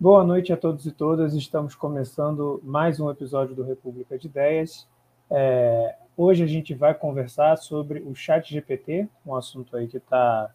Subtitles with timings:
[0.00, 1.34] Boa noite a todos e todas.
[1.34, 4.88] Estamos começando mais um episódio do República de Ideias.
[5.30, 10.54] É, hoje a gente vai conversar sobre o Chat GPT, um assunto aí que está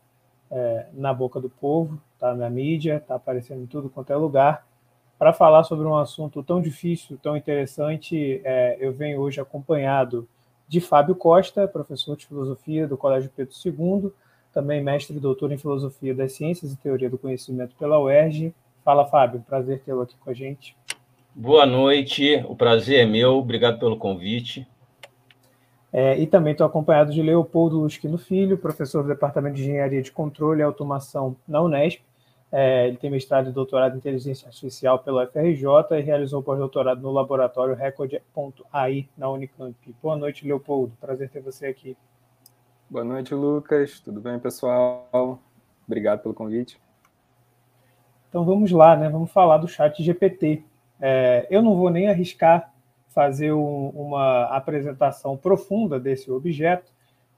[0.49, 4.65] é, na boca do povo, está na mídia, está aparecendo em tudo quanto é lugar.
[5.15, 10.27] Para falar sobre um assunto tão difícil, tão interessante, é, eu venho hoje acompanhado
[10.67, 14.11] de Fábio Costa, professor de filosofia do Colégio Pedro II,
[14.51, 18.51] também mestre e doutor em filosofia das ciências e teoria do conhecimento pela UERJ,
[18.85, 19.41] Fala, Fábio.
[19.41, 20.77] Prazer tê-lo aqui com a gente.
[21.33, 22.45] Boa noite.
[22.47, 23.37] O prazer é meu.
[23.37, 24.67] Obrigado pelo convite.
[25.91, 30.11] É, e também estou acompanhado de Leopoldo Lusquino Filho, professor do Departamento de Engenharia de
[30.11, 31.99] Controle e Automação na Unesp.
[32.51, 35.65] É, ele tem mestrado e doutorado em Inteligência Artificial pela FRJ
[35.97, 39.75] e realizou pós-doutorado no laboratório Record.ai na Unicamp.
[40.01, 40.95] Boa noite, Leopoldo.
[41.01, 41.97] Prazer ter você aqui.
[42.87, 43.99] Boa noite, Lucas.
[43.99, 45.39] Tudo bem, pessoal?
[45.87, 46.84] Obrigado pelo convite.
[48.35, 49.07] Então vamos lá, né?
[49.07, 50.61] Vamos falar do Chat GPT.
[50.99, 52.69] É, eu não vou nem arriscar
[53.07, 56.91] fazer um, uma apresentação profunda desse objeto,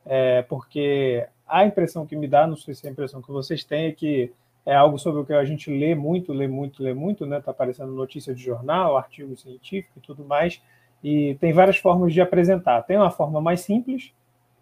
[0.04, 3.64] é, porque a impressão que me dá, não sei se é a impressão que vocês
[3.64, 4.34] têm, é que
[4.66, 7.38] é algo sobre o que a gente lê muito, lê muito, lê muito, né?
[7.38, 10.60] Está aparecendo notícia de jornal, artigo científico e tudo mais.
[11.04, 12.82] E tem várias formas de apresentar.
[12.82, 14.12] Tem uma forma mais simples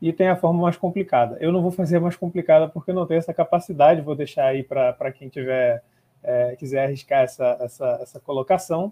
[0.02, 1.38] e tem a forma mais complicada.
[1.40, 5.14] Eu não vou fazer mais complicada porque não tenho essa capacidade, vou deixar aí para
[5.14, 5.82] quem tiver
[6.26, 8.92] é, quiser arriscar essa, essa, essa colocação,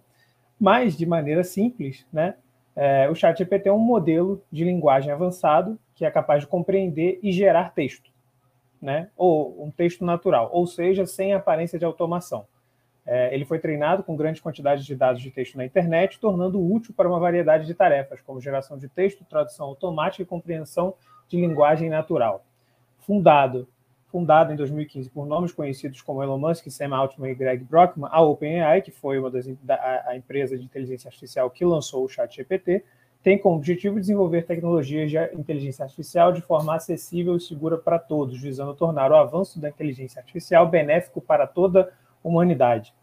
[0.59, 2.35] mas de maneira simples, né?
[2.75, 7.31] É, o ChatGPT é um modelo de linguagem avançado que é capaz de compreender e
[7.31, 8.11] gerar texto,
[8.81, 9.09] né?
[9.15, 12.47] Ou um texto natural, ou seja, sem aparência de automação.
[13.05, 16.93] É, ele foi treinado com grandes quantidades de dados de texto na internet, tornando útil
[16.95, 20.95] para uma variedade de tarefas, como geração de texto, tradução automática e compreensão
[21.27, 22.45] de linguagem natural.
[22.99, 23.67] Fundado
[24.13, 28.21] fundada em 2015 por nomes conhecidos como Elon Musk, Sam Altman e Greg Brockman, a
[28.21, 32.83] OpenAI, que foi uma das a, a empresa de inteligência artificial que lançou o ChatGPT,
[33.23, 38.39] tem como objetivo desenvolver tecnologias de inteligência artificial de forma acessível e segura para todos,
[38.39, 41.91] visando tornar o avanço da inteligência artificial benéfico para toda
[42.23, 42.93] a humanidade.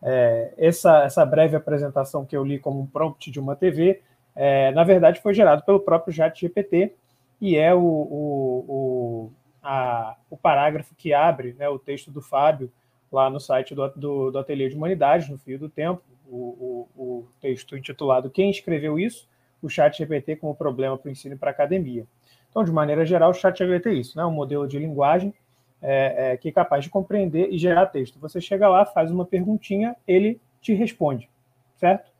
[0.00, 4.00] É, essa, essa breve apresentação que eu li como um prompt de uma TV,
[4.36, 6.94] é, na verdade, foi gerado pelo próprio ChatGPT
[7.40, 12.70] e é o, o, o a, o parágrafo que abre né, o texto do Fábio
[13.10, 17.02] lá no site do, do, do Ateliê de Humanidades, no Fio do Tempo, o, o,
[17.02, 19.28] o texto intitulado Quem escreveu isso?
[19.60, 22.06] O chat GPT como problema para o ensino e para a academia.
[22.50, 24.24] Então, de maneira geral, o chat GPT é isso, né?
[24.24, 25.32] um modelo de linguagem
[25.80, 28.18] é, é, que é capaz de compreender e gerar texto.
[28.18, 31.28] Você chega lá, faz uma perguntinha, ele te responde,
[31.76, 32.10] certo?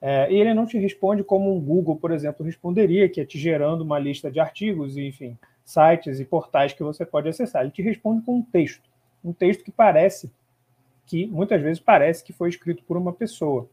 [0.00, 3.38] É, e ele não te responde como um Google, por exemplo, responderia, que é te
[3.38, 7.62] gerando uma lista de artigos, enfim, sites e portais que você pode acessar.
[7.62, 8.88] Ele te responde com um texto,
[9.24, 10.30] um texto que parece,
[11.06, 13.68] que muitas vezes parece que foi escrito por uma pessoa.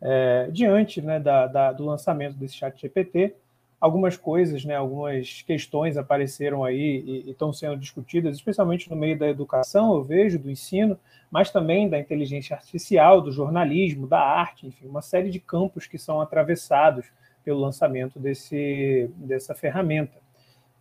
[0.00, 3.34] É, diante né, da, da, do lançamento desse chat GPT,
[3.80, 9.28] algumas coisas, né, algumas questões apareceram aí e, estão sendo discutidas, especialmente no meio da
[9.28, 10.98] educação, eu vejo, do ensino,
[11.30, 15.98] mas também da inteligência artificial, do jornalismo, da arte, enfim, uma série de campos que
[15.98, 17.06] são atravessados
[17.44, 20.25] pelo lançamento desse, dessa ferramenta.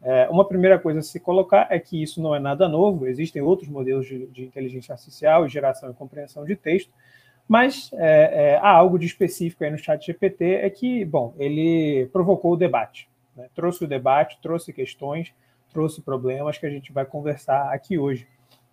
[0.01, 3.41] É, uma primeira coisa a se colocar é que isso não é nada novo, existem
[3.41, 6.91] outros modelos de, de inteligência artificial, geração e compreensão de texto,
[7.47, 12.07] mas é, é, há algo de específico aí no chat GPT, é que, bom, ele
[12.11, 13.47] provocou o debate, né?
[13.53, 15.33] trouxe o debate, trouxe questões,
[15.71, 18.27] trouxe problemas que a gente vai conversar aqui hoje.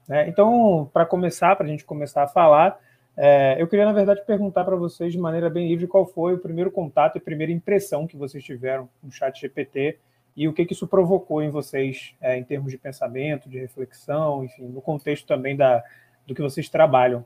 [0.09, 0.29] Né?
[0.29, 2.79] Então, para começar, para a gente começar a falar,
[3.17, 6.39] é, eu queria, na verdade, perguntar para vocês de maneira bem livre qual foi o
[6.39, 9.99] primeiro contato e primeira impressão que vocês tiveram no chat GPT
[10.37, 14.45] e o que, que isso provocou em vocês é, em termos de pensamento, de reflexão,
[14.45, 15.83] enfim, no contexto também da,
[16.27, 17.25] do que vocês trabalham.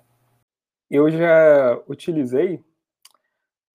[0.90, 2.62] Eu já utilizei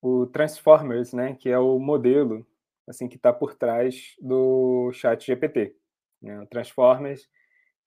[0.01, 2.45] o Transformers, né, que é o modelo
[2.87, 5.75] assim que está por trás do Chat GPT.
[6.21, 6.39] Né?
[6.41, 7.27] O Transformers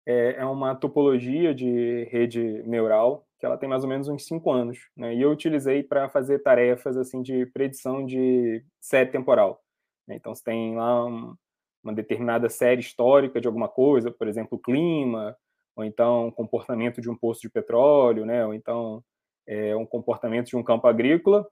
[0.06, 4.50] é, é, uma topologia de rede neural que ela tem mais ou menos uns cinco
[4.50, 5.14] anos, né?
[5.14, 9.63] E eu utilizei para fazer tarefas assim de predição de série temporal.
[10.06, 10.17] Né?
[10.17, 11.35] Então, você tem lá um,
[11.83, 15.37] uma determinada série histórica de alguma coisa, por exemplo, clima,
[15.77, 18.47] ou então comportamento de um poço de petróleo, né?
[18.47, 19.03] ou então
[19.47, 21.47] é, um comportamento de um campo agrícola,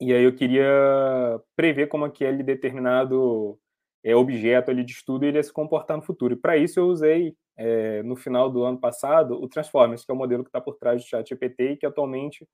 [0.00, 3.58] e aí eu queria prever como aquele determinado
[4.02, 6.32] é, objeto ali de estudo iria se comportar no futuro.
[6.32, 10.14] E para isso eu usei, é, no final do ano passado, o Transformers, que é
[10.14, 12.48] o modelo que está por trás do ChatGPT e que atualmente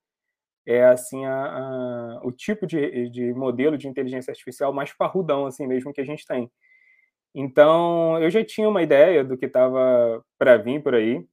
[0.67, 5.65] é assim a, a, o tipo de, de modelo de inteligência artificial mais parrudão assim
[5.65, 6.51] mesmo que a gente tem.
[7.33, 11.25] Então eu já tinha uma ideia do que estava para vir por aí,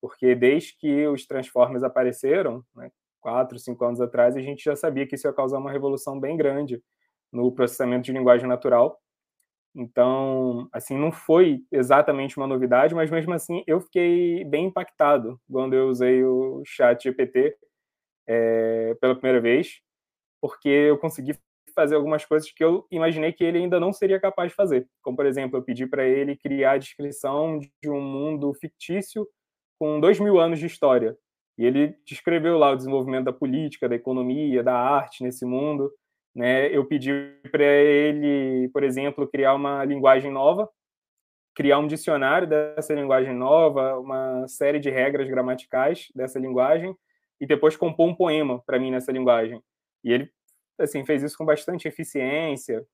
[0.00, 2.90] porque desde que os Transformers apareceram, né,
[3.20, 6.36] quatro, cinco anos atrás, a gente já sabia que isso ia causar uma revolução bem
[6.36, 6.82] grande
[7.32, 9.00] no processamento de linguagem natural.
[9.74, 15.74] Então, assim, não foi exatamente uma novidade, mas mesmo assim eu fiquei bem impactado quando
[15.74, 17.56] eu usei o chat GPT
[18.32, 19.80] é, pela primeira vez,
[20.40, 21.34] porque eu consegui
[21.74, 24.86] fazer algumas coisas que eu imaginei que ele ainda não seria capaz de fazer.
[25.02, 29.26] Como, por exemplo, eu pedi para ele criar a descrição de um mundo fictício
[29.78, 31.16] com dois mil anos de história.
[31.58, 35.92] E ele descreveu lá o desenvolvimento da política, da economia, da arte nesse mundo.
[36.34, 36.74] Né?
[36.74, 37.12] Eu pedi
[37.50, 40.68] para ele, por exemplo, criar uma linguagem nova,
[41.54, 46.96] criar um dicionário dessa linguagem nova, uma série de regras gramaticais dessa linguagem,
[47.42, 49.60] e depois compor um poema para mim nessa linguagem.
[50.04, 50.30] E ele
[50.78, 52.86] assim fez isso com bastante eficiência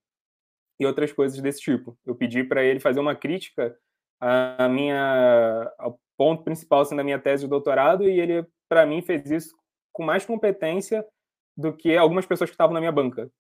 [0.81, 1.99] e outras coisas desse tipo.
[2.07, 3.77] Eu pedi para ele fazer uma crítica
[4.19, 9.03] à minha ao ponto principal assim, da minha tese de doutorado e ele para mim
[9.03, 9.55] fez isso
[9.93, 11.05] com mais competência
[11.55, 13.31] do que algumas pessoas que estavam na minha banca.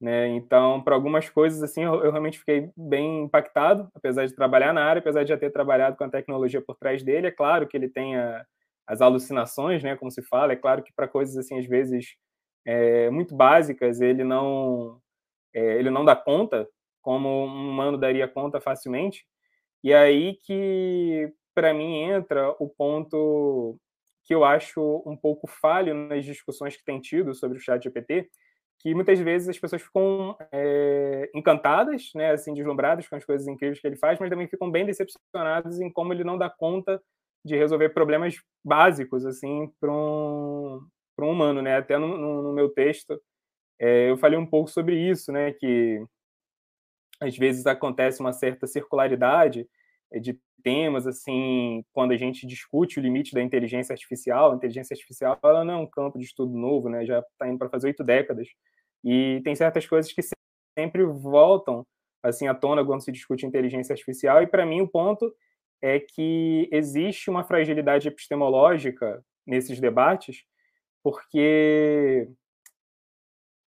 [0.00, 0.28] Né?
[0.28, 4.84] Então, para algumas coisas assim, eu, eu, realmente fiquei bem impactado, apesar de trabalhar na
[4.84, 7.26] área, apesar de já ter trabalhado com a tecnologia por trás dele.
[7.26, 8.44] É claro que ele tem a,
[8.86, 10.52] as alucinações, né, como se fala.
[10.52, 12.16] É claro que para coisas assim, às vezes
[12.66, 15.00] é, muito básicas, ele não
[15.54, 16.68] é, ele não dá conta,
[17.02, 19.26] como um humano daria conta facilmente.
[19.82, 23.78] E é aí que para mim entra o ponto
[24.24, 28.28] que eu acho um pouco falho nas discussões que tem tido sobre o chat GPT,
[28.80, 33.80] que muitas vezes as pessoas ficam é, encantadas, né, assim, deslumbradas com as coisas incríveis
[33.80, 37.00] que ele faz, mas também ficam bem decepcionadas em como ele não dá conta
[37.44, 40.80] de resolver problemas básicos, assim, para um,
[41.18, 41.76] um humano, né?
[41.76, 43.20] Até no, no, no meu texto
[43.78, 46.02] é, eu falei um pouco sobre isso, né, que
[47.20, 49.68] às vezes acontece uma certa circularidade
[50.12, 54.94] é, de temas, assim, quando a gente discute o limite da inteligência artificial, a inteligência
[54.94, 57.04] artificial ela não é um campo de estudo novo, né?
[57.04, 58.48] Já está indo para fazer oito décadas
[59.04, 60.22] e tem certas coisas que
[60.78, 61.86] sempre voltam
[62.22, 65.30] assim à tona quando se discute inteligência artificial e para mim o ponto
[65.84, 70.42] é que existe uma fragilidade epistemológica nesses debates,
[71.02, 72.26] porque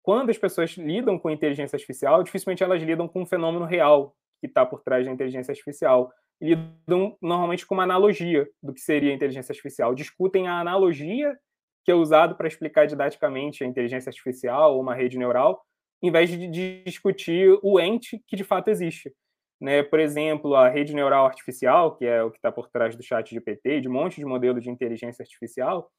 [0.03, 4.45] quando as pessoas lidam com inteligência artificial, dificilmente elas lidam com um fenômeno real que
[4.45, 9.15] está por trás da inteligência artificial lidam normalmente com uma analogia do que seria a
[9.15, 9.95] inteligência artificial.
[9.95, 11.35] Discutem a analogia
[11.83, 15.63] que é usado para explicar didaticamente a inteligência artificial ou uma rede neural,
[16.03, 19.11] em vez de, de discutir o ente que de fato existe.
[19.59, 19.83] Né?
[19.83, 23.33] Por exemplo, a rede neural artificial, que é o que está por trás do chat
[23.33, 25.89] GPT, de um monte de modelo de inteligência artificial,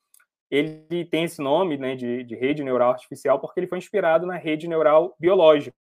[0.50, 4.36] ele tem esse nome né, de, de rede neural artificial porque ele foi inspirado na
[4.36, 5.76] rede neural biológica.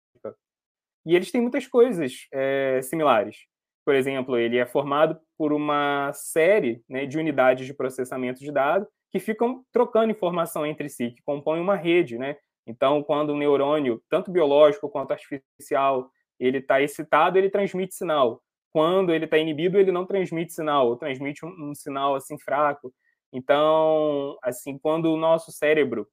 [1.06, 3.36] E eles têm muitas coisas é, similares.
[3.84, 8.88] Por exemplo, ele é formado por uma série né, de unidades de processamento de dados
[9.10, 12.36] que ficam trocando informação entre si, que compõem uma rede, né?
[12.66, 18.42] Então, quando o neurônio, tanto biológico quanto artificial, ele está excitado, ele transmite sinal.
[18.72, 22.92] Quando ele está inibido, ele não transmite sinal, ou transmite um, um, sinal assim fraco.
[23.32, 26.08] Então, assim, quando o nosso cérebro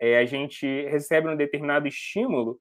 [0.00, 2.60] é, a gente recebe um determinado estímulo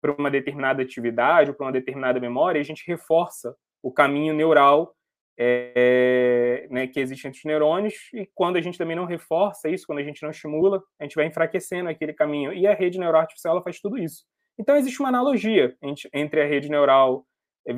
[0.00, 4.94] para uma determinada atividade ou para uma determinada memória, a gente reforça o caminho neural
[5.36, 9.86] é, né, que existe entre os neurônios, e quando a gente também não reforça isso,
[9.86, 12.52] quando a gente não estimula, a gente vai enfraquecendo aquele caminho.
[12.52, 14.24] E a rede neural artificial faz tudo isso.
[14.58, 15.76] Então, existe uma analogia
[16.12, 17.26] entre a rede neural
[17.66, 17.72] é,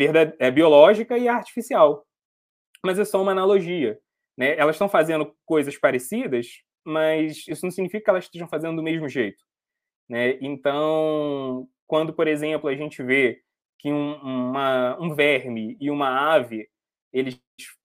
[0.46, 2.06] é, biológica e a artificial.
[2.84, 3.98] Mas é só uma analogia.
[4.36, 4.56] Né?
[4.56, 9.08] Elas estão fazendo coisas parecidas, mas isso não significa que elas estejam fazendo do mesmo
[9.08, 9.42] jeito.
[10.08, 10.38] Né?
[10.40, 13.40] Então, quando, por exemplo, a gente vê
[13.78, 16.68] que um, uma, um verme e uma ave
[17.12, 17.40] eles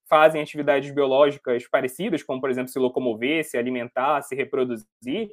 [0.09, 5.31] fazem atividades biológicas parecidas, como, por exemplo, se locomover, se alimentar, se reproduzir,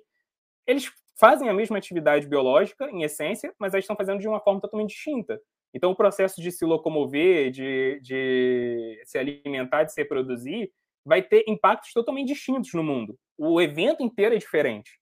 [0.67, 4.61] eles fazem a mesma atividade biológica, em essência, mas eles estão fazendo de uma forma
[4.61, 5.41] totalmente distinta.
[5.75, 10.71] Então, o processo de se locomover, de, de se alimentar, de se reproduzir,
[11.05, 13.19] vai ter impactos totalmente distintos no mundo.
[13.37, 14.99] O evento inteiro é diferente.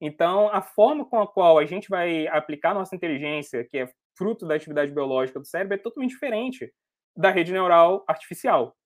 [0.00, 4.46] Então, a forma com a qual a gente vai aplicar nossa inteligência, que é fruto
[4.46, 6.72] da atividade biológica do cérebro, é totalmente diferente
[7.16, 8.76] da rede neural artificial.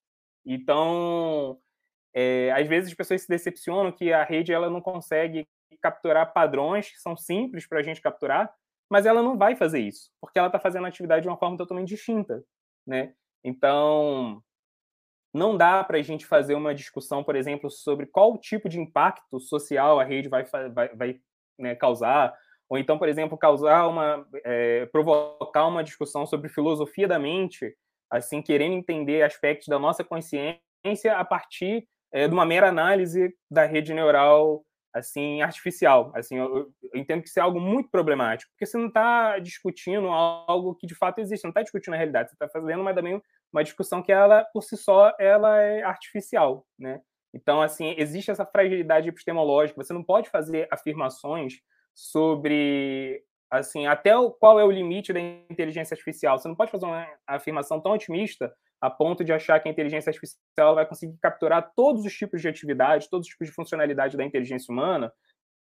[0.47, 1.59] Então,
[2.15, 5.47] é, às vezes as pessoas se decepcionam que a rede ela não consegue
[5.79, 8.53] capturar padrões que são simples para a gente capturar,
[8.89, 11.57] mas ela não vai fazer isso, porque ela está fazendo a atividade de uma forma
[11.57, 12.43] totalmente distinta,
[12.87, 13.15] né?
[13.45, 14.43] Então,
[15.33, 19.39] não dá para a gente fazer uma discussão, por exemplo, sobre qual tipo de impacto
[19.39, 21.21] social a rede vai, vai, vai
[21.59, 22.35] né, causar,
[22.69, 27.77] ou então, por exemplo, causar uma, é, provocar uma discussão sobre filosofia da mente,
[28.11, 33.65] assim, querendo entender aspectos da nossa consciência a partir é, de uma mera análise da
[33.65, 36.13] rede neural assim artificial.
[36.15, 40.09] Assim, eu, eu, entendo que isso é algo muito problemático, porque você não está discutindo
[40.09, 43.21] algo que de fato existe, não está discutindo a realidade, você está fazendo mas também
[43.53, 47.01] uma discussão que ela por si só ela é artificial, né?
[47.33, 49.83] Então, assim, existe essa fragilidade epistemológica.
[49.83, 51.61] Você não pode fazer afirmações
[51.95, 56.39] sobre, assim, até o, qual é o limite da inteligência artificial.
[56.39, 60.11] Você não pode fazer uma afirmação tão otimista a ponto de achar que a inteligência
[60.11, 64.25] artificial vai conseguir capturar todos os tipos de atividade, todos os tipos de funcionalidade da
[64.25, 65.13] inteligência humana,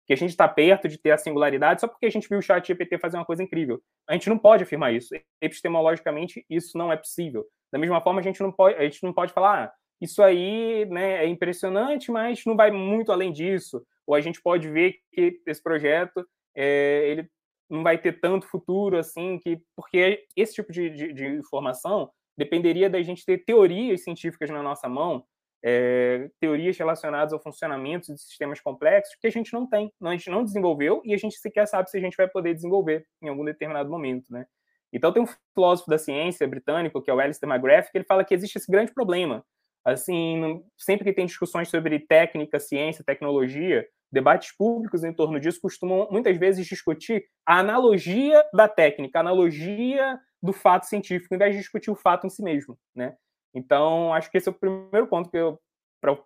[0.06, 2.42] que a gente está perto de ter a singularidade só porque a gente viu o
[2.42, 3.80] chat GPT fazer uma coisa incrível.
[4.08, 5.14] A gente não pode afirmar isso.
[5.40, 7.46] Epistemologicamente, isso não é possível.
[7.72, 10.86] Da mesma forma, a gente não pode, a gente não pode falar, ah, isso aí
[10.86, 13.82] né, é impressionante, mas não vai muito além disso.
[14.06, 17.30] Ou a gente pode ver que esse projeto é, ele
[17.68, 22.88] não vai ter tanto futuro assim, que porque esse tipo de, de, de informação dependeria
[22.88, 25.24] da gente ter teorias científicas na nossa mão,
[25.62, 30.30] é, teorias relacionadas ao funcionamento de sistemas complexos que a gente não tem, a gente
[30.30, 33.44] não desenvolveu e a gente sequer sabe se a gente vai poder desenvolver em algum
[33.44, 34.46] determinado momento, né?
[34.92, 38.24] Então tem um filósofo da ciência britânico que é o Alistair McGrath que ele fala
[38.24, 39.44] que existe esse grande problema
[39.84, 46.08] assim, sempre que tem discussões sobre técnica, ciência, tecnologia, debates públicos em torno disso costumam
[46.10, 51.60] muitas vezes discutir a analogia da técnica, a analogia do fato científico, em vez de
[51.60, 53.16] discutir o fato em si mesmo, né?
[53.54, 55.58] Então, acho que esse é o primeiro ponto que eu
[56.00, 56.16] para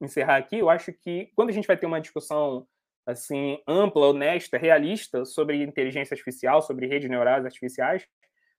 [0.00, 2.66] encerrar aqui, eu acho que quando a gente vai ter uma discussão
[3.06, 8.06] assim ampla, honesta, realista sobre inteligência artificial, sobre redes neurais artificiais,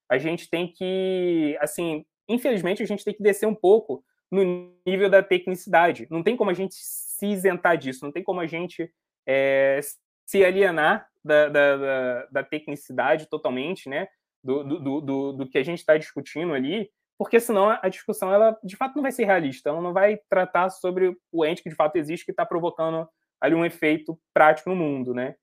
[0.09, 5.09] a gente tem que, assim, infelizmente a gente tem que descer um pouco no nível
[5.09, 6.07] da tecnicidade.
[6.09, 6.75] Não tem como a gente
[7.17, 8.91] se isentar disso, não tem como a gente
[9.27, 9.79] é,
[10.25, 14.07] se alienar da, da, da, da, tecnicidade totalmente, né?
[14.43, 18.55] Do, do, do, do que a gente está discutindo ali, porque senão a discussão, ela
[18.63, 21.75] de fato não vai ser realista, ela não vai tratar sobre o ente que de
[21.75, 23.07] fato existe, que está provocando
[23.41, 25.35] ali um efeito prático no mundo, né?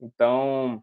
[0.00, 0.82] Então,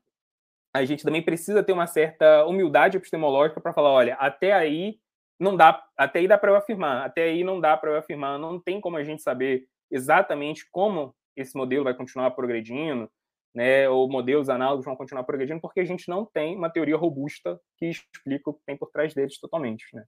[0.73, 4.97] a gente também precisa ter uma certa humildade epistemológica para falar, olha, até aí
[5.37, 8.39] não dá, até aí dá para eu afirmar, até aí não dá para eu afirmar,
[8.39, 13.09] não tem como a gente saber exatamente como esse modelo vai continuar progredindo,
[13.53, 17.59] né, ou modelos análogos vão continuar progredindo, porque a gente não tem uma teoria robusta
[17.77, 20.05] que explica o que tem por trás deles totalmente, né.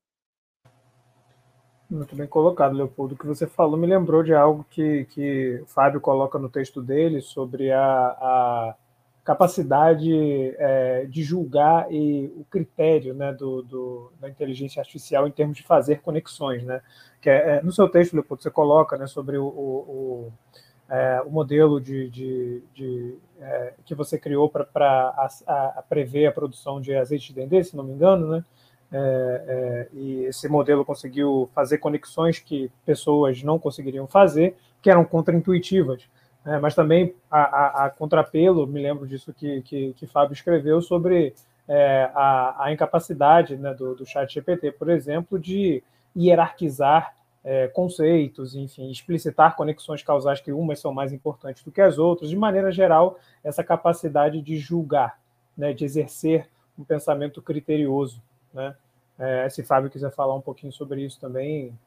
[1.89, 3.15] Muito bem colocado, Leopoldo.
[3.15, 6.81] O que você falou me lembrou de algo que, que o Fábio coloca no texto
[6.81, 8.75] dele sobre a, a
[9.27, 15.57] capacidade é, de julgar e o critério né, do, do, da inteligência artificial em termos
[15.57, 16.63] de fazer conexões.
[16.63, 16.79] Né?
[17.19, 20.33] Que é, é no seu texto, Leopoldo, você coloca né, sobre o, o, o,
[20.89, 24.65] é, o modelo de, de, de é, que você criou para
[25.89, 28.45] prever a produção de azeite de dendê, se não me engano, né?
[28.89, 36.07] É, e esse modelo conseguiu fazer conexões que pessoas não conseguiriam fazer, que eram contraintuitivas.
[36.47, 40.81] É, mas também a, a, a, contrapelo, me lembro disso que, que, que Fábio escreveu
[40.81, 41.35] sobre
[41.67, 45.83] é, a, a, incapacidade né, do, do chat GPT, por exemplo, de
[46.15, 47.13] hierarquizar
[47.43, 52.29] é, conceitos, enfim, explicitar conexões causais que umas são mais importantes do que as outras,
[52.29, 55.19] de maneira geral, essa capacidade de julgar,
[55.57, 56.47] né, de exercer
[56.79, 58.21] um pensamento criterioso.
[58.53, 58.73] Né?
[59.19, 61.77] É, se Fábio quiser falar um pouquinho sobre isso também,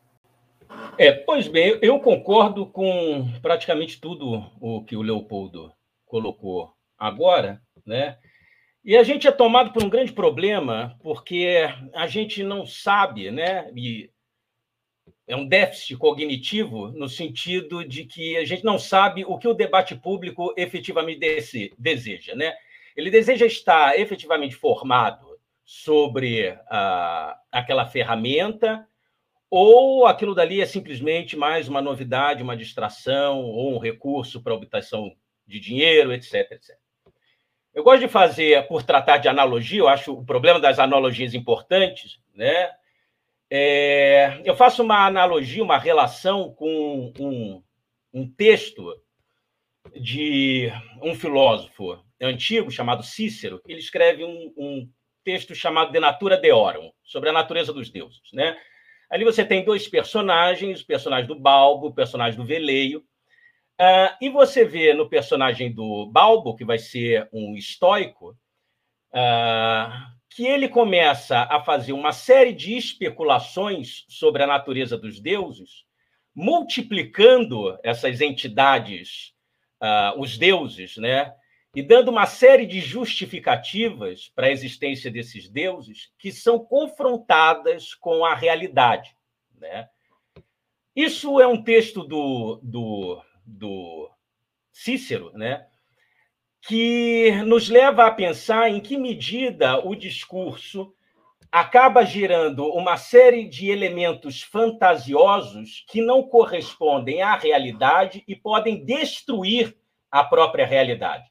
[0.98, 5.72] é, pois bem, eu concordo com praticamente tudo o que o Leopoldo
[6.04, 8.18] colocou agora, né?
[8.84, 13.70] E a gente é tomado por um grande problema, porque a gente não sabe, né?
[13.74, 14.10] E
[15.26, 19.54] é um déficit cognitivo no sentido de que a gente não sabe o que o
[19.54, 22.54] debate público efetivamente deseja, né?
[22.96, 28.86] Ele deseja estar efetivamente formado sobre ah, aquela ferramenta
[29.50, 35.12] ou aquilo dali é simplesmente mais uma novidade, uma distração ou um recurso para obtenção
[35.46, 36.78] de dinheiro, etc, etc.
[37.74, 42.20] Eu gosto de fazer, por tratar de analogia, eu acho o problema das analogias importantes,
[42.34, 42.70] né?
[43.48, 47.62] É, eu faço uma analogia, uma relação com um,
[48.14, 48.96] um texto
[49.94, 50.70] de
[51.02, 53.60] um filósofo antigo chamado Cícero.
[53.66, 54.88] Ele escreve um, um
[55.24, 58.56] texto chamado De Natura Deorum, sobre a natureza dos deuses, né?
[59.10, 63.00] Ali você tem dois personagens, o personagem do Balbo, o personagem do Veleio.
[63.80, 68.36] Uh, e você vê no personagem do Balbo, que vai ser um estoico,
[69.12, 75.84] uh, que ele começa a fazer uma série de especulações sobre a natureza dos deuses,
[76.32, 79.32] multiplicando essas entidades,
[79.82, 81.34] uh, os deuses, né?
[81.74, 88.24] E dando uma série de justificativas para a existência desses deuses que são confrontadas com
[88.24, 89.16] a realidade.
[89.56, 89.88] Né?
[90.94, 94.10] Isso é um texto do, do, do
[94.72, 95.66] Cícero, né?
[96.60, 100.92] que nos leva a pensar em que medida o discurso
[101.50, 109.76] acaba gerando uma série de elementos fantasiosos que não correspondem à realidade e podem destruir
[110.10, 111.29] a própria realidade.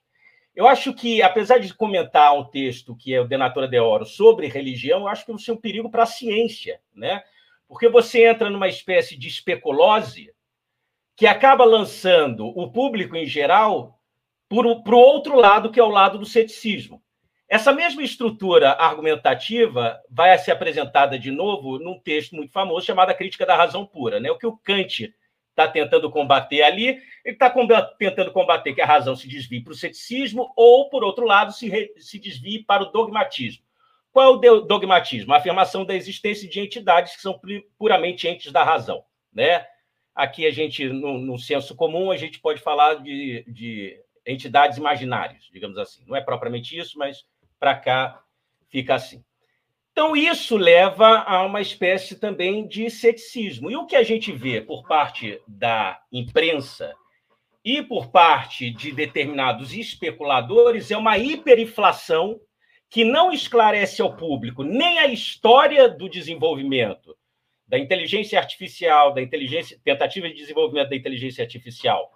[0.56, 4.48] Eu acho que, apesar de comentar um texto que é o Denatura de Oro sobre
[4.48, 7.24] religião, eu acho que isso é um perigo para a ciência, né?
[7.68, 10.34] Porque você entra numa espécie de especulose
[11.16, 14.00] que acaba lançando o público em geral
[14.50, 17.02] para o outro lado, que é o lado do ceticismo.
[17.48, 23.14] Essa mesma estrutura argumentativa vai ser apresentada de novo num texto muito famoso chamado A
[23.14, 24.20] Crítica da Razão Pura.
[24.20, 24.30] Né?
[24.30, 25.12] O que o Kant
[25.60, 27.54] está tentando combater ali, ele está
[27.98, 31.68] tentando combater que a razão se desvie para o ceticismo ou, por outro lado, se,
[31.68, 33.64] re, se desvie para o dogmatismo.
[34.12, 35.34] Qual é o dogmatismo?
[35.34, 37.40] A afirmação da existência de entidades que são
[37.78, 39.04] puramente entes da razão.
[39.32, 39.66] Né?
[40.16, 45.44] Aqui a gente, no, no senso comum, a gente pode falar de, de entidades imaginárias,
[45.52, 46.04] digamos assim.
[46.08, 47.24] Não é propriamente isso, mas
[47.60, 48.24] para cá
[48.70, 49.24] fica assim.
[50.00, 53.70] Então, isso leva a uma espécie também de ceticismo.
[53.70, 56.96] E o que a gente vê por parte da imprensa
[57.66, 62.40] e por parte de determinados especuladores é uma hiperinflação
[62.90, 67.14] que não esclarece ao público nem a história do desenvolvimento
[67.68, 72.10] da inteligência artificial, da inteligência, tentativa de desenvolvimento da inteligência artificial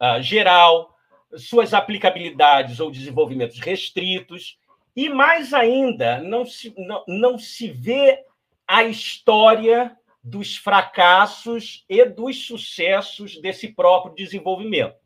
[0.00, 0.96] uh, geral,
[1.36, 4.56] suas aplicabilidades ou desenvolvimentos restritos,
[4.98, 8.18] e mais ainda, não se, não, não se vê
[8.66, 14.96] a história dos fracassos e dos sucessos desse próprio desenvolvimento.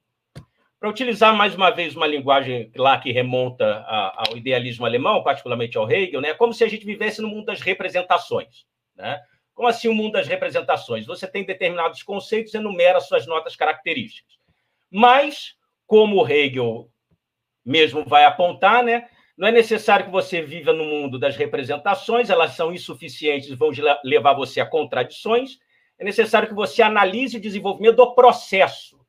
[0.80, 5.90] Para utilizar mais uma vez uma linguagem lá que remonta ao idealismo alemão, particularmente ao
[5.90, 8.64] Hegel, né, é como se a gente vivesse no mundo das representações.
[8.97, 9.21] Né?
[9.52, 11.04] Como assim o mundo das representações?
[11.04, 14.38] Você tem determinados conceitos, enumera suas notas características.
[14.90, 15.54] Mas,
[15.86, 16.88] como o Hegel
[17.62, 22.52] mesmo vai apontar, né, não é necessário que você viva no mundo das representações, elas
[22.52, 23.71] são insuficientes, vão
[24.04, 25.58] levar você a contradições.
[25.99, 29.00] É necessário que você analise o desenvolvimento do processo.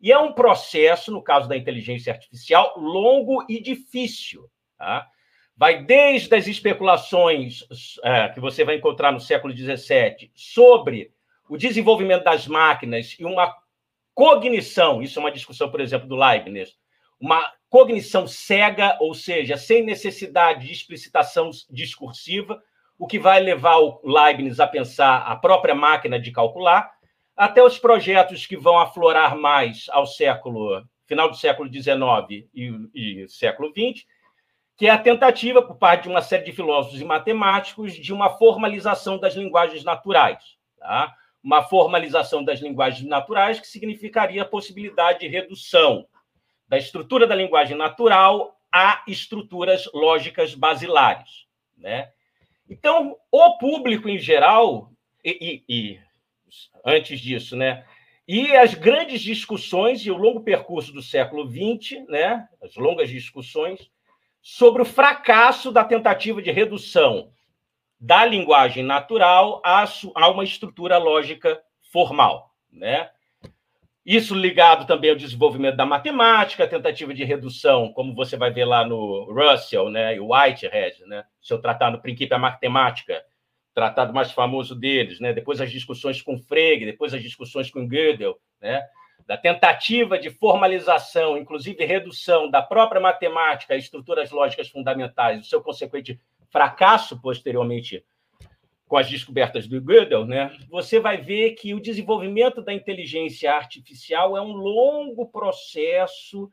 [0.00, 4.50] E é um processo, no caso da inteligência artificial, longo e difícil.
[4.76, 5.06] Tá?
[5.56, 7.64] Vai desde as especulações
[8.02, 11.10] é, que você vai encontrar no século XVII sobre
[11.48, 13.54] o desenvolvimento das máquinas e uma
[14.14, 16.76] cognição, isso é uma discussão, por exemplo, do Leibniz,
[17.20, 17.44] uma
[17.74, 22.62] cognição cega, ou seja, sem necessidade de explicitação discursiva,
[22.96, 26.88] o que vai levar o Leibniz a pensar a própria máquina de calcular,
[27.36, 33.28] até os projetos que vão aflorar mais ao século final do século XIX e, e
[33.28, 34.06] século XX,
[34.76, 38.30] que é a tentativa por parte de uma série de filósofos e matemáticos de uma
[38.38, 40.38] formalização das linguagens naturais,
[40.78, 41.12] tá?
[41.42, 46.06] Uma formalização das linguagens naturais que significaria a possibilidade de redução
[46.74, 51.46] da estrutura da linguagem natural a estruturas lógicas basilares.
[51.78, 52.10] Né?
[52.68, 54.90] Então, o público em geral,
[55.24, 56.00] e, e, e,
[56.84, 57.84] antes disso, né?
[58.26, 62.48] E as grandes discussões e o longo percurso do século XX, né?
[62.60, 63.88] as longas discussões,
[64.42, 67.30] sobre o fracasso da tentativa de redução
[68.00, 69.84] da linguagem natural a,
[70.28, 72.50] uma estrutura lógica formal.
[72.72, 73.08] Né?
[74.04, 78.86] Isso ligado também ao desenvolvimento da matemática, tentativa de redução, como você vai ver lá
[78.86, 83.24] no Russell né, e Whitehead, né, seu tratado Princípio Matemática,
[83.72, 88.38] tratado mais famoso deles, né, depois as discussões com Frege, depois as discussões com Gödel,
[88.60, 88.82] né,
[89.26, 95.62] da tentativa de formalização, inclusive redução da própria matemática a estruturas lógicas fundamentais, o seu
[95.62, 98.04] consequente fracasso posteriormente
[98.94, 104.36] com as descobertas do Gödel, né, você vai ver que o desenvolvimento da inteligência artificial
[104.36, 106.48] é um longo processo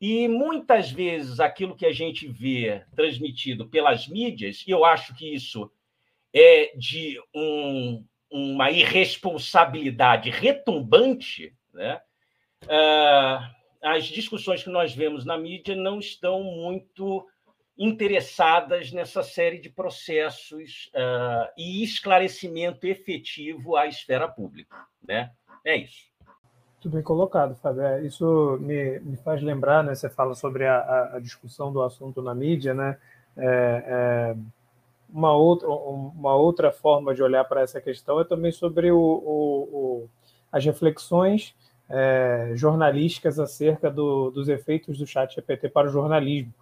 [0.00, 5.34] e muitas vezes aquilo que a gente vê transmitido pelas mídias, e eu acho que
[5.34, 5.70] isso
[6.34, 12.00] é de um, uma irresponsabilidade retumbante, né?
[12.64, 17.26] Uh, as discussões que nós vemos na mídia não estão muito
[17.78, 24.76] interessadas nessa série de processos uh, e esclarecimento efetivo à esfera pública.
[25.06, 25.30] Né?
[25.64, 26.06] É isso.
[26.74, 27.82] Muito bem colocado, Fábio.
[27.82, 29.94] É, isso me, me faz lembrar, né?
[29.94, 32.96] Você fala sobre a, a discussão do assunto na mídia, né?
[33.36, 34.36] É, é,
[35.08, 39.62] uma, outra, uma outra forma de olhar para essa questão é também sobre o, o,
[39.72, 40.10] o
[40.50, 41.54] as reflexões
[41.90, 46.52] é, jornalísticas acerca do, dos efeitos do chat GPT para o jornalismo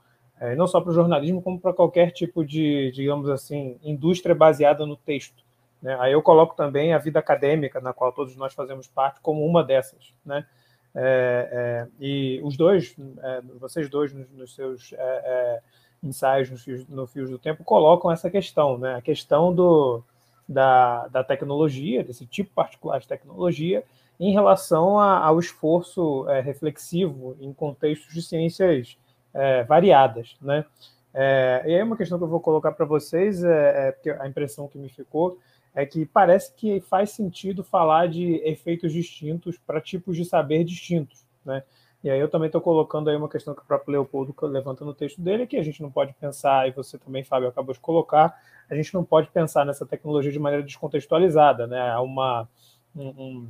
[0.40, 4.84] é, não só para o jornalismo, como para qualquer tipo de, digamos assim, indústria baseada
[4.84, 5.42] no texto.
[5.80, 5.96] Né?
[6.00, 9.62] Aí eu coloco também a vida acadêmica, na qual todos nós fazemos parte, como uma
[9.62, 10.12] dessas.
[10.24, 10.44] Né?
[10.94, 15.60] É, é, e os dois, é, vocês dois, nos, nos seus é, é,
[16.02, 18.96] ensaios no Fios, no Fios do Tempo, colocam essa questão, né?
[18.96, 20.02] a questão do,
[20.48, 23.84] da, da tecnologia, desse tipo particular de tecnologia,
[24.18, 28.96] em relação a, ao esforço reflexivo em contextos de ciências
[29.66, 30.36] variadas.
[30.40, 30.64] Né?
[31.64, 34.78] e aí uma questão que eu vou colocar para vocês, é, porque a impressão que
[34.78, 35.38] me ficou
[35.74, 41.26] é que parece que faz sentido falar de efeitos distintos para tipos de saber distintos,
[41.44, 41.62] né?
[42.04, 44.92] E aí eu também estou colocando aí uma questão que o próprio Leopoldo levanta no
[44.92, 48.38] texto dele, que a gente não pode pensar, e você também, Fábio, acabou de colocar,
[48.70, 51.90] a gente não pode pensar nessa tecnologia de maneira descontextualizada, né?
[51.90, 52.46] Há uma,
[52.94, 53.48] um,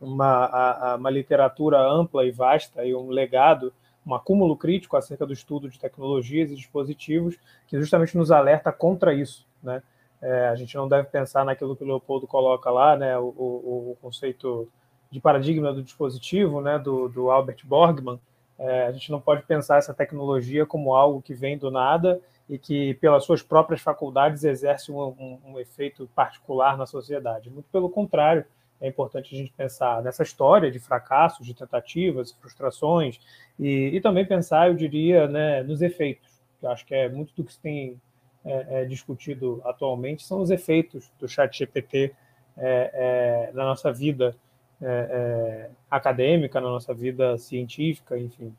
[0.00, 3.72] uma, uma literatura ampla e vasta e um legado,
[4.06, 7.36] um acúmulo crítico acerca do estudo de tecnologias e dispositivos
[7.66, 9.82] que justamente nos alerta contra isso, né?
[10.22, 13.90] É, a gente não deve pensar naquilo que o Leopoldo coloca lá, né, o, o,
[13.92, 14.68] o conceito
[15.10, 18.20] de paradigma do dispositivo, né, do, do Albert Borgman.
[18.58, 22.58] É, a gente não pode pensar essa tecnologia como algo que vem do nada e
[22.58, 27.48] que, pelas suas próprias faculdades, exerce um, um, um efeito particular na sociedade.
[27.48, 28.44] Muito pelo contrário,
[28.80, 33.20] é importante a gente pensar nessa história de fracassos, de tentativas, frustrações,
[33.58, 36.30] e, e também pensar, eu diria, né, nos efeitos.
[36.62, 38.00] Eu acho que é muito do que se tem
[38.44, 42.14] é, é, discutido atualmente são os efeitos do chat GPT
[42.56, 44.34] é, é, na nossa vida
[44.80, 48.54] é, é, acadêmica, na nossa vida científica, enfim,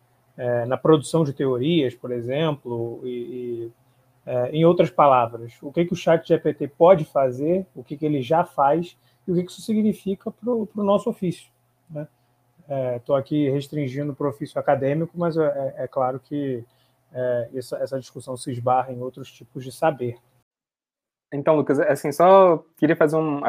[0.67, 3.69] na produção de teorias, por exemplo, e,
[4.25, 8.05] e em outras palavras, o que, que o chat GPT pode fazer, o que, que
[8.05, 11.51] ele já faz e o que, isso significa para o nosso ofício.
[12.95, 13.21] Estou né?
[13.21, 16.63] aqui restringindo para o ofício acadêmico, mas é, é claro que
[17.13, 20.17] é, essa, essa discussão se esbarra em outros tipos de saber.
[21.33, 23.41] Então, Lucas, assim, só queria fazer um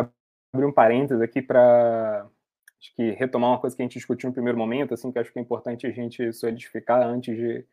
[0.55, 2.29] abrir um parênteses aqui para
[2.79, 5.33] acho que retomar uma coisa que a gente discutiu no primeiro momento, assim, que acho
[5.33, 7.65] que é importante a gente solidificar antes de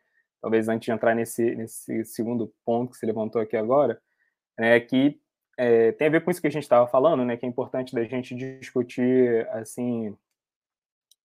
[0.42, 4.02] talvez antes de entrar nesse nesse segundo ponto que se levantou aqui agora,
[4.58, 5.20] é que
[5.62, 7.94] é, tem a ver com isso que a gente estava falando, né, que é importante
[7.94, 10.16] da gente discutir assim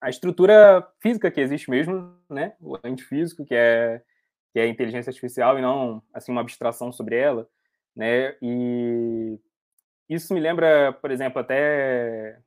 [0.01, 4.03] a estrutura física que existe mesmo, né, o antifísico, que é
[4.53, 7.49] que é inteligência artificial e não assim uma abstração sobre ela,
[7.95, 8.37] né?
[8.43, 9.39] E
[10.09, 12.39] isso me lembra, por exemplo, até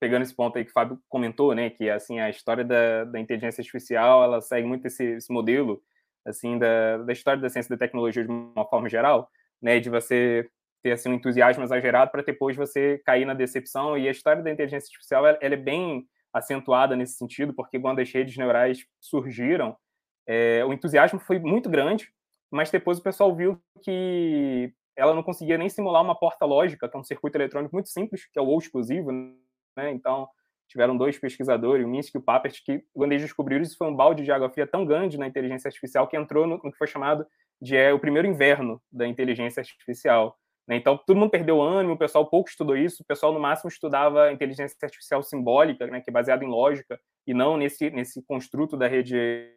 [0.00, 3.18] pegando esse ponto aí que o Fábio comentou, né, que assim a história da, da
[3.18, 5.82] inteligência artificial ela segue muito esse, esse modelo
[6.26, 9.30] assim da, da história da ciência e da tecnologia de uma forma geral,
[9.62, 10.50] né, de você
[10.82, 14.50] ter assim um entusiasmo exagerado para depois você cair na decepção e a história da
[14.50, 19.76] inteligência artificial ela, ela é bem acentuada nesse sentido porque quando as redes neurais surgiram
[20.26, 22.08] é, o entusiasmo foi muito grande,
[22.50, 26.96] mas depois o pessoal viu que ela não conseguia nem simular uma porta lógica, que
[26.96, 29.10] é um circuito eletrônico muito simples, que é o ou exclusivo,
[29.76, 29.90] né?
[29.90, 30.28] Então,
[30.68, 33.96] tiveram dois pesquisadores, o Minsky e o Papert, que quando eles descobriram isso foi um
[33.96, 36.86] balde de água fria tão grande na inteligência artificial que entrou no, no que foi
[36.86, 37.26] chamado
[37.60, 40.38] de é, o primeiro inverno da inteligência artificial.
[40.66, 40.76] Né?
[40.76, 44.32] Então, todo mundo perdeu ânimo, o pessoal pouco estudou isso, o pessoal no máximo estudava
[44.32, 48.86] inteligência artificial simbólica, né, que é baseada em lógica, e não nesse, nesse construto da
[48.86, 49.50] rede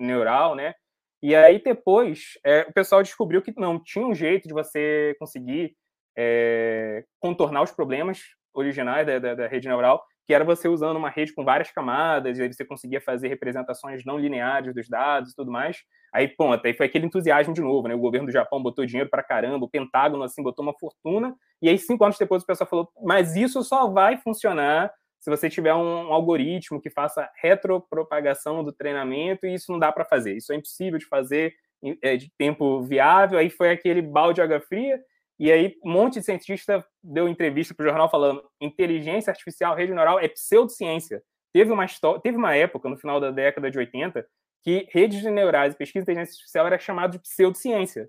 [0.00, 0.74] neural, né?
[1.22, 5.76] E aí depois é, o pessoal descobriu que não tinha um jeito de você conseguir
[6.16, 8.20] é, contornar os problemas
[8.52, 12.38] originais da, da, da, rede neural, que era você usando uma rede com várias camadas,
[12.38, 15.78] e aí você conseguia fazer representações não lineares dos dados e tudo mais.
[16.12, 17.94] Aí, pô, até foi aquele entusiasmo de novo, né?
[17.94, 21.68] O governo do Japão botou dinheiro para caramba, o Pentágono, assim, botou uma fortuna, e
[21.68, 25.72] aí, cinco anos depois, o pessoal falou, mas isso só vai funcionar se você tiver
[25.72, 30.36] um, algoritmo que faça retropropagação do treinamento, e isso não dá para fazer.
[30.36, 31.54] Isso é impossível de fazer
[32.02, 33.38] é, de tempo viável.
[33.38, 35.00] Aí foi aquele balde de água fria,
[35.38, 39.92] e aí um monte de cientista deu entrevista para o jornal falando inteligência artificial, rede
[39.92, 41.22] neural é pseudociência.
[41.52, 41.86] Teve uma,
[42.22, 44.26] teve uma época, no final da década de 80,
[44.62, 48.08] que redes neurais e pesquisa de inteligência artificial era chamado de pseudociência.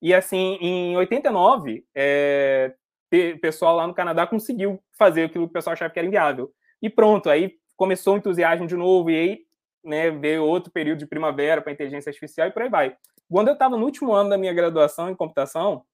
[0.00, 2.74] E assim, em 89, é,
[3.12, 6.52] o pessoal lá no Canadá conseguiu fazer aquilo que o pessoal achava que era inviável.
[6.80, 9.38] E pronto, aí começou o entusiasmo de novo, e aí
[9.84, 12.96] né, veio outro período de primavera para inteligência artificial e por aí vai.
[13.30, 15.84] Quando eu estava no último ano da minha graduação em computação,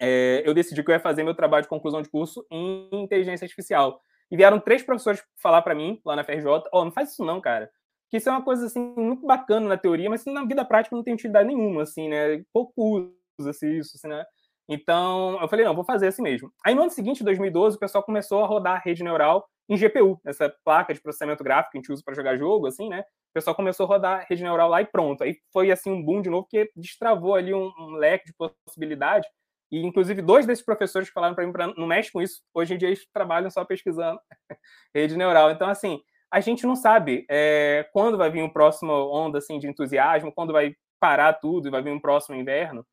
[0.00, 3.44] é, eu decidi que eu ia fazer meu trabalho de conclusão de curso em inteligência
[3.44, 4.00] artificial.
[4.30, 7.24] E vieram três professores falar para mim, lá na FRJ, ó, oh, não faz isso
[7.24, 7.70] não, cara.
[8.10, 11.02] Que isso é uma coisa, assim, muito bacana na teoria, mas na vida prática não
[11.02, 12.42] tem utilidade nenhuma, assim, né?
[12.52, 14.24] Pouco usa-se isso, assim, né?
[14.68, 16.50] Então, eu falei, não, vou fazer assim mesmo.
[16.64, 19.76] Aí, no ano seguinte, em 2012, o pessoal começou a rodar a rede neural em
[19.76, 23.00] GPU, essa placa de processamento gráfico que a gente usa para jogar jogo, assim, né?
[23.00, 25.22] O pessoal começou a rodar a rede neural lá e pronto.
[25.22, 29.26] Aí foi, assim, um boom de novo, que destravou ali um, um leque de possibilidade
[29.70, 32.78] E, inclusive, dois desses professores falaram para mim, pra, não mexe com isso, hoje em
[32.78, 34.20] dia eles trabalham só pesquisando
[34.94, 35.50] rede neural.
[35.50, 36.00] Então, assim,
[36.30, 40.52] a gente não sabe é, quando vai vir o próximo onda assim, de entusiasmo, quando
[40.52, 42.86] vai parar tudo e vai vir um próximo inverno,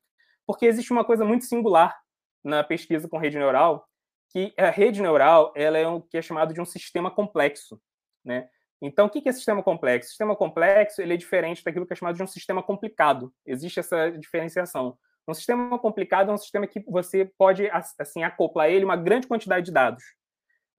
[0.46, 1.96] porque existe uma coisa muito singular
[2.44, 3.86] na pesquisa com rede neural,
[4.30, 7.80] que a rede neural ela é o que é chamado de um sistema complexo,
[8.24, 8.48] né?
[8.80, 10.08] Então, o que é sistema complexo?
[10.08, 13.32] sistema complexo ele é diferente daquilo que é chamado de um sistema complicado.
[13.46, 14.98] Existe essa diferenciação.
[15.28, 19.66] Um sistema complicado é um sistema que você pode assim acoplar ele uma grande quantidade
[19.66, 20.02] de dados.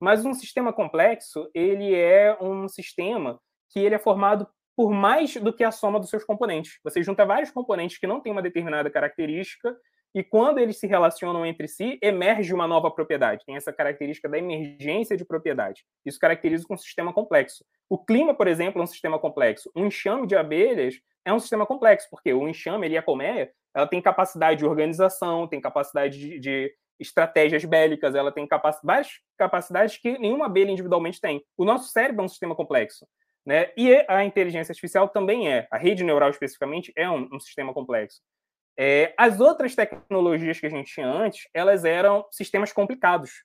[0.00, 5.52] Mas um sistema complexo, ele é um sistema que ele é formado por mais do
[5.52, 6.78] que a soma dos seus componentes.
[6.82, 9.74] Você junta vários componentes que não têm uma determinada característica
[10.14, 13.44] e quando eles se relacionam entre si, emerge uma nova propriedade.
[13.44, 15.84] Tem essa característica da emergência de propriedade.
[16.06, 17.64] Isso caracteriza um sistema complexo.
[17.90, 19.70] O clima, por exemplo, é um sistema complexo.
[19.74, 23.88] Um enxame de abelhas é um sistema complexo, porque o enxame, ele, a colmeia, ela
[23.88, 29.96] tem capacidade de organização, tem capacidade de, de estratégias bélicas, ela tem capac várias capacidades
[29.96, 31.44] que nenhuma abelha individualmente tem.
[31.56, 33.04] O nosso cérebro é um sistema complexo.
[33.44, 33.70] Né?
[33.76, 35.66] E a inteligência artificial também é.
[35.70, 38.20] A rede neural, especificamente, é um, um sistema complexo.
[38.76, 43.44] É, as outras tecnologias que a gente tinha antes, elas eram sistemas complicados.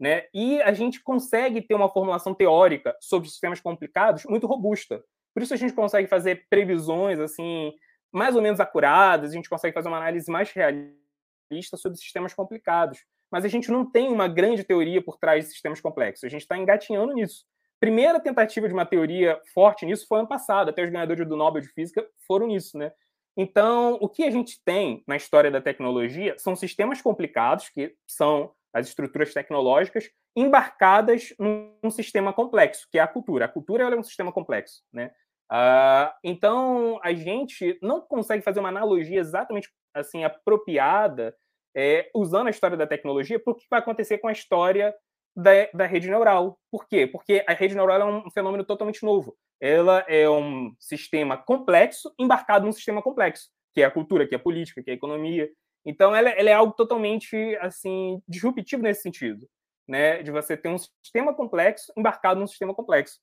[0.00, 0.24] Né?
[0.34, 5.02] E a gente consegue ter uma formulação teórica sobre sistemas complicados muito robusta.
[5.34, 7.72] Por isso a gente consegue fazer previsões assim
[8.12, 12.98] mais ou menos acuradas, a gente consegue fazer uma análise mais realista sobre sistemas complicados.
[13.30, 16.24] Mas a gente não tem uma grande teoria por trás de sistemas complexos.
[16.24, 17.46] A gente está engatinhando nisso.
[17.80, 20.68] Primeira tentativa de uma teoria forte nisso foi ano passado.
[20.68, 22.92] Até os ganhadores do Nobel de Física foram nisso, né?
[23.36, 28.52] Então, o que a gente tem na história da tecnologia são sistemas complicados, que são
[28.72, 33.44] as estruturas tecnológicas, embarcadas num sistema complexo, que é a cultura.
[33.44, 35.10] A cultura é um sistema complexo, né?
[35.50, 41.36] Uh, então, a gente não consegue fazer uma analogia exatamente assim apropriada
[41.76, 44.94] é, usando a história da tecnologia para o que vai acontecer com a história
[45.34, 46.58] da, da rede neural.
[46.70, 47.06] Por quê?
[47.06, 52.66] Porque a rede neural é um fenômeno totalmente novo ela é um sistema complexo embarcado
[52.66, 55.48] num sistema complexo, que é a cultura, que é a política, que é a economia.
[55.86, 59.48] Então, ela, ela é algo totalmente assim disruptivo nesse sentido,
[59.86, 60.20] né?
[60.20, 63.20] De você ter um sistema complexo embarcado num sistema complexo.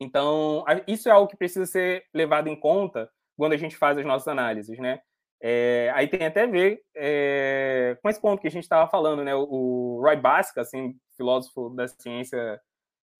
[0.00, 4.04] Então, isso é algo que precisa ser levado em conta quando a gente faz as
[4.04, 5.00] nossas análises, né?
[5.40, 9.22] É, aí tem até a ver é, com esse ponto que a gente estava falando,
[9.22, 9.34] né?
[9.34, 12.60] O, Roy Baska, assim, filósofo da ciência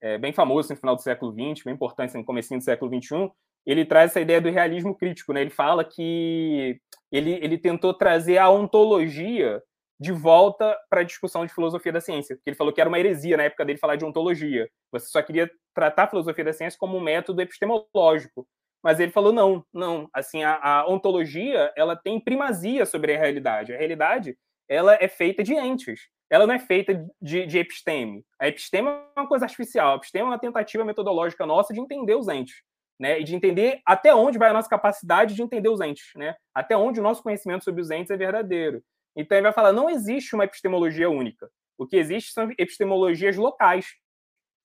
[0.01, 3.31] é, bem famoso no final do século XX, bem importante no começo do século XXI,
[3.67, 5.33] ele traz essa ideia do realismo crítico.
[5.33, 5.43] Né?
[5.43, 6.81] Ele fala que
[7.13, 9.63] ele, ele tentou trazer a ontologia
[10.01, 12.99] de volta para a discussão de filosofia da ciência, porque ele falou que era uma
[12.99, 14.69] heresia na época dele falar de ontologia.
[14.93, 18.47] Você só queria tratar a filosofia da ciência como um método epistemológico.
[18.83, 20.09] Mas ele falou não, não.
[20.13, 23.73] Assim, a, a ontologia ela tem primazia sobre a realidade.
[23.73, 24.37] A realidade
[24.69, 28.25] ela é feita de entes ela não é feita de, de episteme.
[28.39, 29.95] A episteme é uma coisa artificial.
[29.95, 32.57] A episteme é uma tentativa metodológica nossa de entender os entes,
[33.01, 33.21] né?
[33.21, 36.35] E de entender até onde vai a nossa capacidade de entender os entes, né?
[36.55, 38.83] Até onde o nosso conhecimento sobre os entes é verdadeiro.
[39.17, 41.51] Então ele vai falar, não existe uma epistemologia única.
[41.79, 43.87] O que existe são epistemologias locais.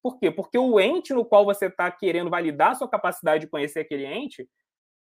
[0.03, 0.29] Por quê?
[0.29, 4.05] Porque o ente no qual você está querendo validar a sua capacidade de conhecer aquele
[4.05, 4.47] ente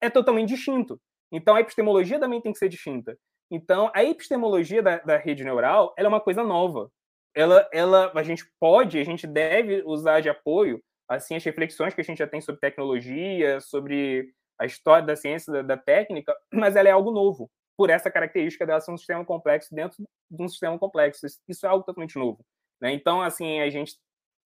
[0.01, 0.99] é totalmente distinto.
[1.31, 3.17] Então a epistemologia também tem que ser distinta.
[3.51, 6.91] Então, a epistemologia da, da rede neural é uma coisa nova.
[7.35, 12.01] Ela, ela, a gente pode, a gente deve usar de apoio assim as reflexões que
[12.01, 16.75] a gente já tem sobre tecnologia, sobre a história da ciência, da, da técnica, mas
[16.75, 20.49] ela é algo novo, por essa característica dela ser um sistema complexo dentro de um
[20.49, 21.27] sistema complexo.
[21.47, 22.45] Isso, é algo totalmente novo.
[22.81, 22.93] Né?
[22.93, 23.95] Então, assim, a gente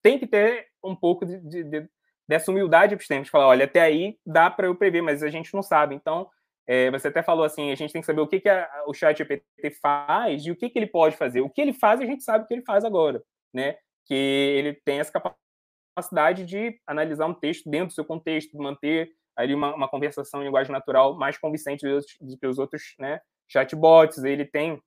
[0.03, 1.89] tem que ter um pouco de, de, de,
[2.29, 5.53] dessa humildade epistêmica, de falar, olha, até aí dá para eu prever, mas a gente
[5.55, 5.95] não sabe.
[5.95, 6.29] Então,
[6.67, 8.95] é, você até falou assim, a gente tem que saber o que, que a, o
[8.95, 11.41] chat GPT faz e o que, que ele pode fazer.
[11.41, 13.77] O que ele faz, a gente sabe o que ele faz agora, né?
[14.07, 15.13] Que ele tem essa
[15.97, 20.45] capacidade de analisar um texto dentro do seu contexto, manter ali uma, uma conversação em
[20.45, 21.85] linguagem natural mais convincente
[22.21, 24.23] do que os outros né, chatbots.
[24.23, 24.81] Ele tem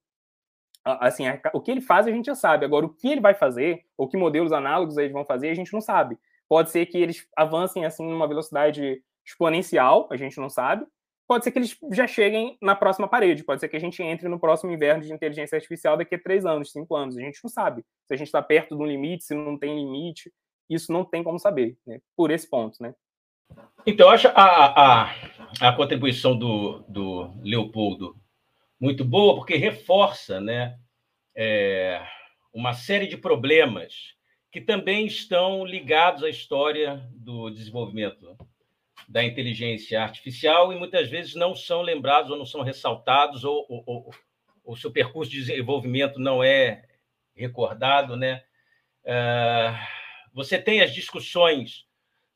[0.85, 2.65] assim, o que ele faz a gente já sabe.
[2.65, 5.73] Agora, o que ele vai fazer, ou que modelos análogos eles vão fazer, a gente
[5.73, 6.17] não sabe.
[6.47, 10.85] Pode ser que eles avancem assim numa velocidade exponencial, a gente não sabe,
[11.27, 14.27] pode ser que eles já cheguem na próxima parede, pode ser que a gente entre
[14.27, 17.17] no próximo inverno de inteligência artificial daqui a três anos, cinco anos.
[17.17, 19.75] A gente não sabe se a gente está perto de um limite, se não tem
[19.75, 20.31] limite.
[20.69, 21.99] Isso não tem como saber, né?
[22.15, 22.93] por esse ponto, né?
[23.85, 24.31] Então, eu acho a,
[25.03, 25.11] a,
[25.61, 28.15] a contribuição do, do Leopoldo
[28.83, 30.77] muito boa, porque reforça né,
[31.33, 32.05] é,
[32.53, 34.13] uma série de problemas
[34.51, 38.37] que também estão ligados à história do desenvolvimento
[39.07, 44.11] da inteligência artificial e muitas vezes não são lembrados ou não são ressaltados ou, ou,
[44.65, 46.83] o seu percurso de desenvolvimento não é
[47.33, 48.43] recordado, né?
[49.05, 49.79] Uh,
[50.33, 51.85] você tem as discussões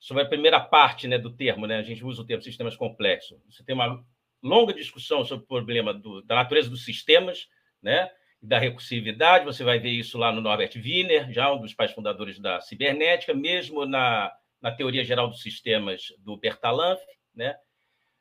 [0.00, 1.76] sobre a primeira parte né, do termo, né?
[1.76, 3.38] a gente usa o termo sistemas complexos.
[3.50, 4.02] Você tem uma
[4.42, 7.48] longa discussão sobre o problema do, da natureza dos sistemas,
[7.82, 8.10] né?
[8.40, 12.38] da recursividade, você vai ver isso lá no Norbert Wiener, já um dos pais fundadores
[12.38, 17.56] da cibernética, mesmo na, na teoria geral dos sistemas do Bertalanffy, né?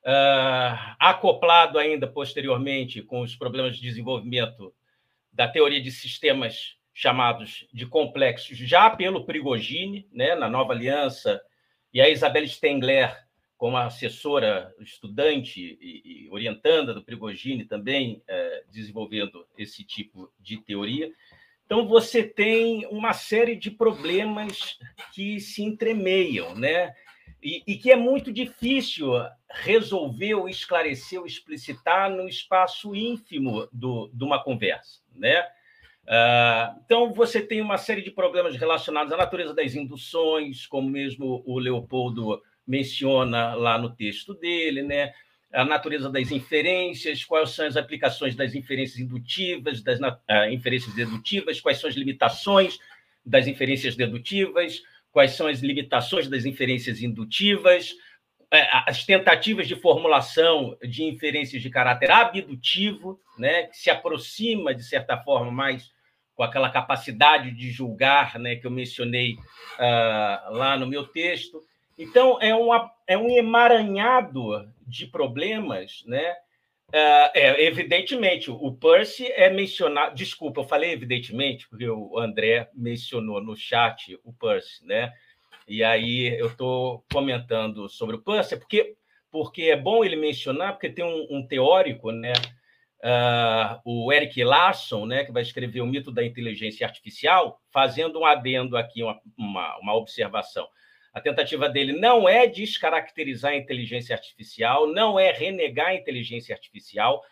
[0.03, 4.73] Uh, acoplado ainda posteriormente com os problemas de desenvolvimento
[5.33, 11.41] da teoria de sistemas chamados de complexos, já pelo Prigogine, né, na Nova Aliança,
[11.93, 13.15] e a Isabelle Stengler,
[13.57, 21.11] como assessora estudante e, e orientanda do Prigogine, também é, desenvolvendo esse tipo de teoria.
[21.65, 24.79] Então, você tem uma série de problemas
[25.13, 26.93] que se entremeiam, né?
[27.43, 29.11] E, e, que é muito difícil
[29.49, 35.45] resolver ou esclarecer ou explicitar no espaço ínfimo do, de uma conversa, né?
[36.03, 41.43] Uh, então, você tem uma série de problemas relacionados à natureza das induções, como mesmo
[41.45, 45.13] o Leopoldo menciona lá no texto dele, né?
[45.53, 51.61] a natureza das inferências, quais são as aplicações das inferências indutivas, das uh, inferências dedutivas,
[51.61, 52.77] quais são as limitações
[53.25, 57.95] das inferências dedutivas, quais são as limitações das inferências indutivas,
[58.51, 64.83] é, as tentativas de formulação de inferências de caráter abdutivo, né, que se aproxima, de
[64.83, 65.91] certa forma, mais
[66.33, 71.59] com aquela capacidade de julgar né, que eu mencionei uh, lá no meu texto.
[71.97, 76.03] Então, é, uma, é um emaranhado de problemas.
[76.05, 76.31] Né?
[76.89, 80.15] Uh, é, evidentemente, o Percy é mencionado.
[80.15, 84.85] Desculpa, eu falei evidentemente, porque o André mencionou no chat o Percy.
[84.85, 85.11] Né?
[85.67, 88.95] E aí eu estou comentando sobre o Percy, porque,
[89.31, 92.33] porque é bom ele mencionar, porque tem um, um teórico, né?
[93.03, 98.25] uh, o Eric Larson, né, que vai escrever o mito da inteligência artificial, fazendo um
[98.25, 100.67] adendo aqui, uma, uma, uma observação.
[101.13, 107.23] A tentativa dele não é descaracterizar a inteligência artificial, não é renegar a inteligência artificial.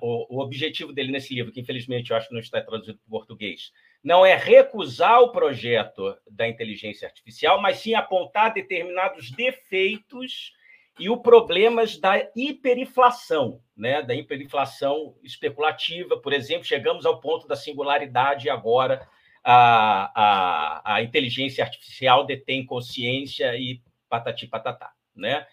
[0.00, 3.72] o, objetivo dele nesse livro, que infelizmente eu acho que não está traduzido para português,
[4.02, 10.52] não é recusar o projeto da inteligência artificial, mas sim apontar determinados defeitos
[10.98, 17.56] e o problemas da hiperinflação, né, da hiperinflação especulativa, por exemplo, chegamos ao ponto da
[17.56, 19.08] singularidade agora
[19.44, 25.46] a, a, a inteligência artificial detém consciência e patati patatá, né?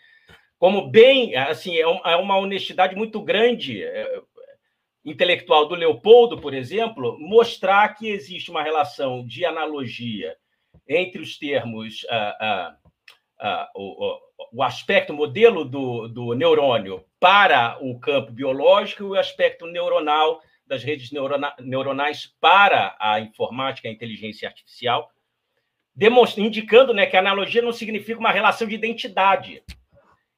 [0.58, 4.22] Como bem, assim, é, é uma honestidade muito grande é,
[5.06, 10.36] intelectual do Leopoldo, por exemplo, mostrar que existe uma relação de analogia
[10.88, 12.76] entre os termos ah,
[13.40, 14.20] ah, o,
[14.52, 20.84] o aspecto, modelo do, do neurônio para o campo biológico e o aspecto neuronal das
[20.84, 25.12] redes neurona, neuronais para a informática a inteligência artificial,
[26.38, 29.64] indicando né, que a analogia não significa uma relação de identidade.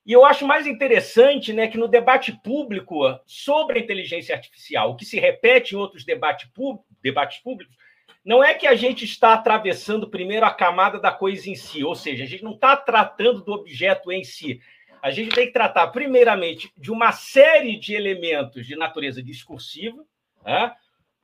[0.04, 4.96] E eu acho mais interessante né, que no debate público sobre a inteligência artificial, o
[4.96, 6.50] que se repete em outros debate
[7.04, 7.76] debates públicos,
[8.24, 11.96] não é que a gente está atravessando primeiro a camada da coisa em si, ou
[11.96, 14.62] seja, a gente não está tratando do objeto em si.
[15.02, 20.06] A gente tem que tratar, primeiramente, de uma série de elementos de natureza discursiva,
[20.44, 20.72] né,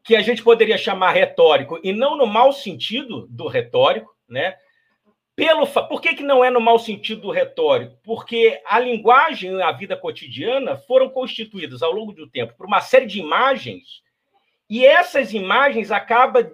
[0.04, 4.56] que a gente poderia chamar retórico, e não no mau sentido do retórico, né?
[5.36, 7.96] Pelo, por que, que não é no mau sentido do retórico?
[8.04, 12.82] Porque a linguagem e a vida cotidiana foram constituídas ao longo do tempo por uma
[12.82, 14.02] série de imagens,
[14.70, 16.50] e essas imagens acabam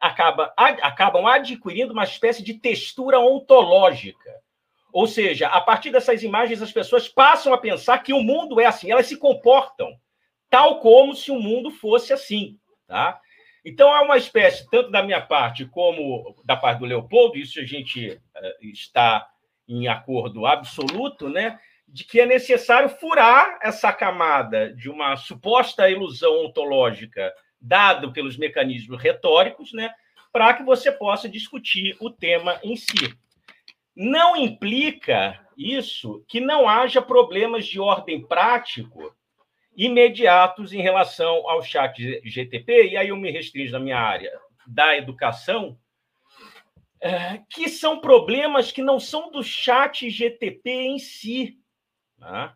[0.00, 4.30] acaba, ad, acabam adquirindo uma espécie de textura ontológica.
[4.92, 8.66] Ou seja, a partir dessas imagens, as pessoas passam a pensar que o mundo é
[8.66, 9.88] assim, elas se comportam
[10.50, 12.58] tal como se o mundo fosse assim.
[12.86, 13.20] Tá?
[13.64, 17.64] Então, há uma espécie, tanto da minha parte como da parte do Leopoldo, isso a
[17.64, 19.28] gente uh, está
[19.68, 26.44] em acordo absoluto, né, de que é necessário furar essa camada de uma suposta ilusão
[26.44, 29.92] ontológica dado pelos mecanismos retóricos, né,
[30.32, 33.14] para que você possa discutir o tema em si.
[33.94, 39.14] Não implica isso que não haja problemas de ordem prático
[39.80, 44.30] imediatos em relação ao chat GTP, e aí eu me restringo na minha área
[44.66, 45.78] da educação,
[47.00, 51.58] é, que são problemas que não são do chat GTP em si.
[52.18, 52.54] Tá?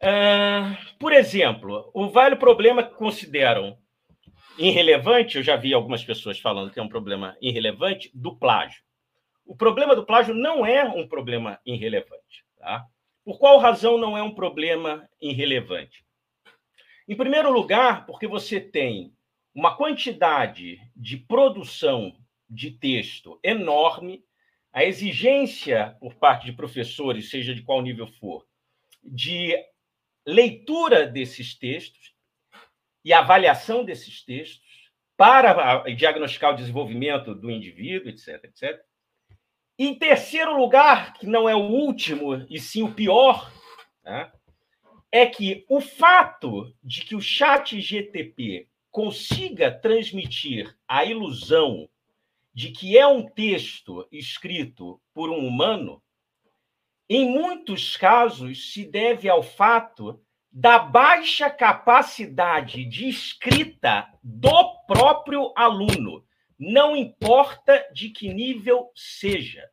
[0.00, 0.62] É,
[0.98, 3.76] por exemplo, o velho problema que consideram
[4.56, 8.82] irrelevante, eu já vi algumas pessoas falando que é um problema irrelevante, do plágio.
[9.44, 12.46] O problema do plágio não é um problema irrelevante.
[12.56, 12.86] Tá?
[13.26, 16.02] Por qual razão não é um problema irrelevante?
[17.10, 19.12] Em primeiro lugar, porque você tem
[19.52, 22.16] uma quantidade de produção
[22.48, 24.24] de texto enorme,
[24.72, 28.46] a exigência por parte de professores, seja de qual nível for,
[29.02, 29.56] de
[30.24, 32.14] leitura desses textos
[33.04, 38.80] e avaliação desses textos para diagnosticar o desenvolvimento do indivíduo, etc, etc.
[39.76, 43.52] Em terceiro lugar, que não é o último e sim o pior,
[44.04, 44.30] né,
[45.12, 51.88] é que o fato de que o chat GTP consiga transmitir a ilusão
[52.52, 56.02] de que é um texto escrito por um humano,
[57.08, 60.20] em muitos casos se deve ao fato
[60.52, 66.24] da baixa capacidade de escrita do próprio aluno,
[66.58, 69.68] não importa de que nível seja.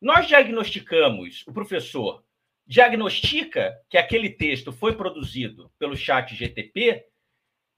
[0.00, 2.22] Nós diagnosticamos, o professor
[2.70, 7.04] diagnostica que aquele texto foi produzido pelo chat GTP,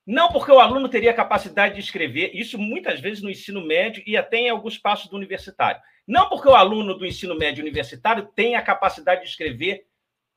[0.07, 4.19] não porque o aluno teria capacidade de escrever, isso muitas vezes no ensino médio e
[4.19, 5.81] até em alguns passos do universitário.
[6.07, 9.87] Não porque o aluno do ensino médio universitário tem a capacidade de escrever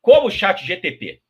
[0.02, 1.22] como o chat GTP.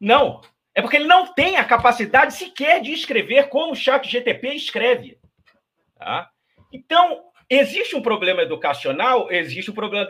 [0.00, 0.40] Não.
[0.74, 5.18] É porque ele não tem a capacidade sequer de escrever como o chat GTP escreve.
[5.94, 6.30] Tá?
[6.72, 10.08] Então, existe um problema educacional, existe um problema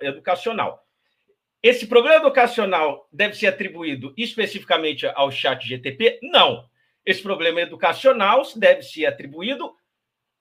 [0.00, 0.86] educacional.
[1.62, 6.18] Esse problema educacional deve ser atribuído especificamente ao chat GTP?
[6.22, 6.68] Não.
[7.06, 9.72] Esse problema educacional deve ser atribuído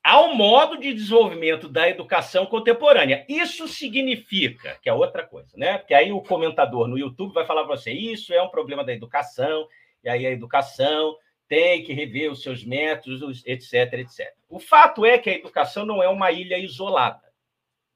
[0.03, 3.23] ao modo de desenvolvimento da educação contemporânea.
[3.29, 5.77] Isso significa, que é outra coisa, né?
[5.77, 8.93] Porque aí o comentador no YouTube vai falar para você, isso é um problema da
[8.93, 9.67] educação,
[10.03, 11.15] e aí a educação
[11.47, 14.33] tem que rever os seus métodos, etc, etc.
[14.49, 17.21] O fato é que a educação não é uma ilha isolada,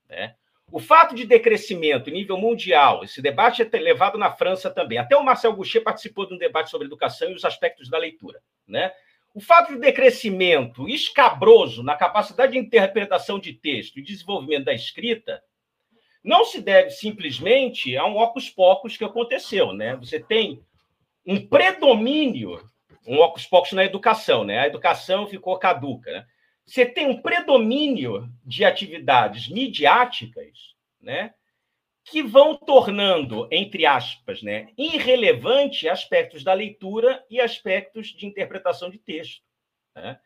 [0.07, 0.35] né?
[0.71, 4.97] O fato de decrescimento em nível mundial, esse debate é levado na França também.
[4.97, 8.41] Até o Marcel Goucher participou de um debate sobre educação e os aspectos da leitura.
[8.67, 8.91] Né?
[9.33, 15.43] O fato de decrescimento escabroso na capacidade de interpretação de texto e desenvolvimento da escrita
[16.23, 19.71] não se deve simplesmente a um ocus pocus que aconteceu.
[19.71, 19.95] Né?
[19.97, 20.63] Você tem
[21.25, 22.67] um predomínio,
[23.05, 24.59] um ocus pocus na educação, né?
[24.59, 26.11] a educação ficou caduca.
[26.11, 26.25] Né?
[26.65, 31.33] Você tem um predomínio de atividades midiáticas, né,
[32.03, 38.99] que vão tornando, entre aspas, né, irrelevante aspectos da leitura e aspectos de interpretação de
[38.99, 39.41] texto.
[39.95, 40.19] Né?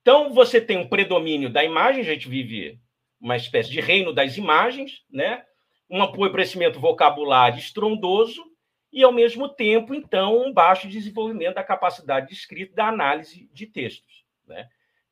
[0.00, 2.80] Então, você tem um predomínio da imagem, a gente vive
[3.20, 5.44] uma espécie de reino das imagens, né?
[5.90, 8.42] um empobrecimento vocabulário estrondoso
[8.90, 13.66] e, ao mesmo tempo, então, um baixo desenvolvimento da capacidade de escrita da análise de
[13.66, 14.24] textos.
[14.46, 14.66] Né?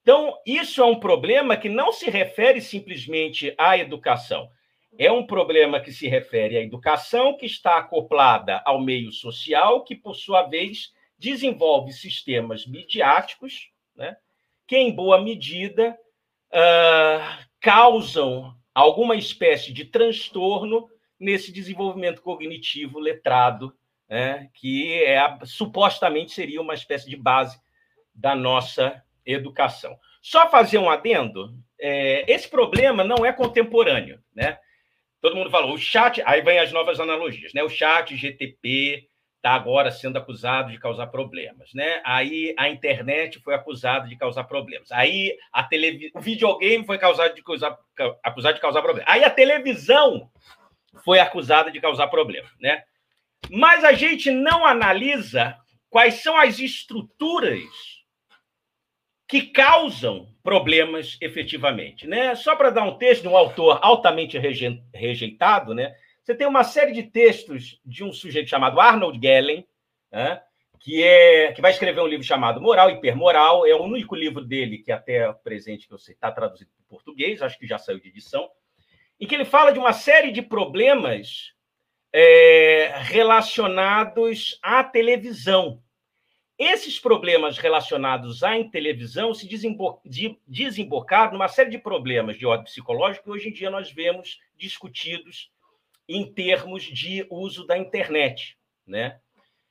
[0.09, 4.49] Então, isso é um problema que não se refere simplesmente à educação.
[4.99, 9.95] É um problema que se refere à educação que está acoplada ao meio social, que,
[9.95, 14.17] por sua vez, desenvolve sistemas midiáticos, né,
[14.67, 15.95] que, em boa medida,
[16.55, 20.89] uh, causam alguma espécie de transtorno
[21.21, 23.77] nesse desenvolvimento cognitivo letrado,
[24.09, 27.61] né, que é, supostamente seria uma espécie de base
[28.15, 29.97] da nossa educação.
[30.23, 34.59] Só fazer um adendo: é, esse problema não é contemporâneo, né?
[35.21, 37.63] Todo mundo falou, o chat, aí vem as novas analogias, né?
[37.63, 42.01] O chat GTP está agora sendo acusado de causar problemas, né?
[42.05, 44.91] Aí a internet foi acusada de causar problemas.
[44.93, 46.11] Aí a televi...
[46.15, 47.77] o videogame foi causado de causar...
[48.23, 49.11] acusado de causar problemas.
[49.11, 50.31] Aí a televisão
[51.05, 52.83] foi acusada de causar problemas, né?
[53.51, 55.57] Mas a gente não analisa
[55.89, 57.98] quais são as estruturas
[59.29, 62.07] que causam problemas efetivamente.
[62.07, 62.35] Né?
[62.35, 64.39] Só para dar um texto de um autor altamente
[64.95, 65.95] rejeitado, né?
[66.25, 69.67] você tem uma série de textos de um sujeito chamado Arnold Gellen,
[70.11, 70.41] né?
[70.81, 74.79] que, é, que vai escrever um livro chamado Moral Hipermoral, é o único livro dele
[74.79, 78.49] que até presente que sei está traduzido para português, acho que já saiu de edição,
[79.21, 81.53] em que ele fala de uma série de problemas
[82.13, 85.83] é, relacionados à televisão,
[86.59, 89.49] esses problemas relacionados à televisão se
[90.47, 95.53] desembocaram numa série de problemas de ordem psicológica que hoje em dia nós vemos discutidos
[96.09, 98.59] em termos de uso da internet.
[98.85, 99.21] Né?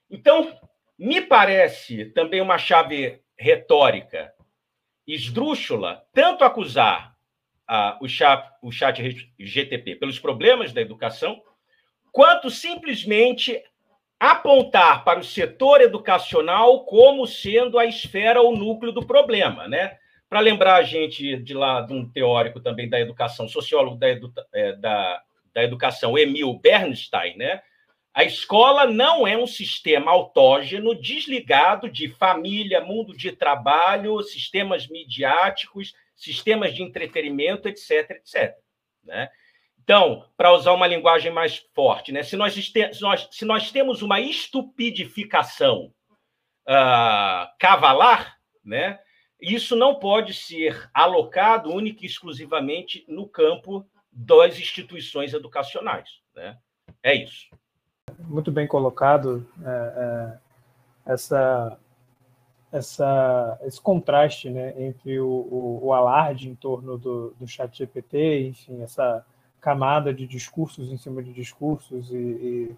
[0.10, 0.58] Então,
[0.98, 4.34] me parece também uma chave retórica
[5.06, 7.18] esdrúxula tanto acusar
[7.68, 9.02] ah, o, chat, o chat
[9.38, 11.42] GTP pelos problemas da educação,
[12.12, 13.62] quanto simplesmente
[14.20, 19.98] apontar para o setor educacional como sendo a esfera ou núcleo do problema, né?
[20.30, 24.34] Para lembrar a gente de lá de um teórico também da educação, sociólogo da, edu,
[24.54, 25.22] é, da,
[25.54, 27.62] da educação, Emil Bernstein, né?
[28.18, 35.94] A escola não é um sistema autógeno, desligado de família, mundo de trabalho, sistemas midiáticos,
[36.16, 38.56] sistemas de entretenimento, etc, etc.
[39.04, 39.30] Né?
[39.88, 42.22] Então, para usar uma linguagem mais forte, né?
[42.22, 42.54] se, nós,
[43.32, 45.94] se, nós, temos uma estupidificação
[46.68, 49.00] uh, cavalar, né?
[49.40, 56.10] isso não pode ser alocado única e exclusivamente no campo das instituições educacionais.
[56.36, 56.58] Né?
[57.02, 57.48] É isso
[58.20, 59.70] muito bem colocado é,
[61.06, 61.80] é, essa,
[62.72, 68.50] essa, esse contraste né, entre o, o, o, alarde em torno do, do chat GPT,
[68.50, 69.26] enfim, essa
[69.68, 72.76] camada de discursos em cima de discursos e, e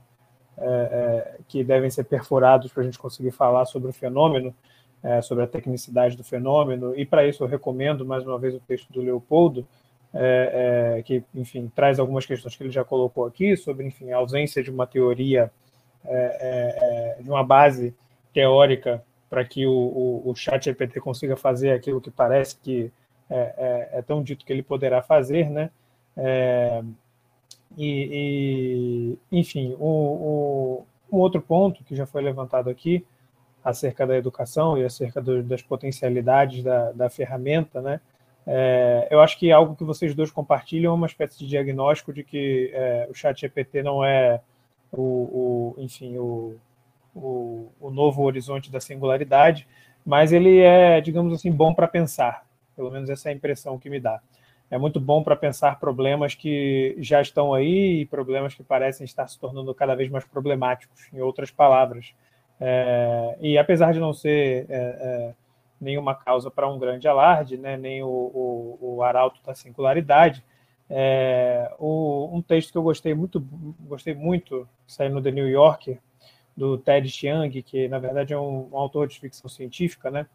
[0.58, 4.56] é, é que devem ser perfurados para a gente conseguir falar sobre o fenômeno,
[5.04, 8.60] é, sobre a tecnicidade do fenômeno, e para isso eu recomendo mais uma vez o
[8.60, 9.68] texto do Leopoldo,
[10.12, 14.18] é, é, que, enfim, traz algumas questões que ele já colocou aqui sobre, enfim, a
[14.18, 15.52] ausência de uma teoria,
[16.04, 17.96] é, é, é de uma base
[18.34, 22.92] teórica para que o, o, o chat GPT consiga fazer aquilo que parece que
[23.30, 25.70] é, é, tão dito que ele poderá fazer, né?
[27.78, 33.06] E, e, enfim, o, o, um outro ponto que já foi levantado aqui
[33.64, 38.00] acerca da educação e acerca do, das potencialidades da, da ferramenta, né?
[38.48, 42.24] É, eu acho que algo que vocês dois compartilham é uma espécie de diagnóstico de
[42.24, 44.42] que é, o chat GPT não é
[44.92, 46.56] o, o enfim, o,
[47.14, 49.68] o, o, novo horizonte da singularidade,
[50.06, 52.44] mas ele é, digamos assim, bom para pensar.
[52.76, 54.20] Pelo menos essa é a impressão que me dá.
[54.72, 59.28] É muito bom para pensar problemas que já estão aí e problemas que parecem estar
[59.28, 62.14] se tornando cada vez mais problemáticos, em outras palavras.
[62.60, 65.34] É, e apesar de não ser é, é,
[65.82, 70.44] nenhuma causa para um grande alarde, né, nem o, o, o arauto da singularidade.
[70.90, 73.40] É, o, um texto que eu gostei muito,
[73.82, 76.00] gostei muito, saiu no The New Yorker,
[76.56, 80.28] do Ted Chiang, que na verdade é um, um autor de ficção científica, né?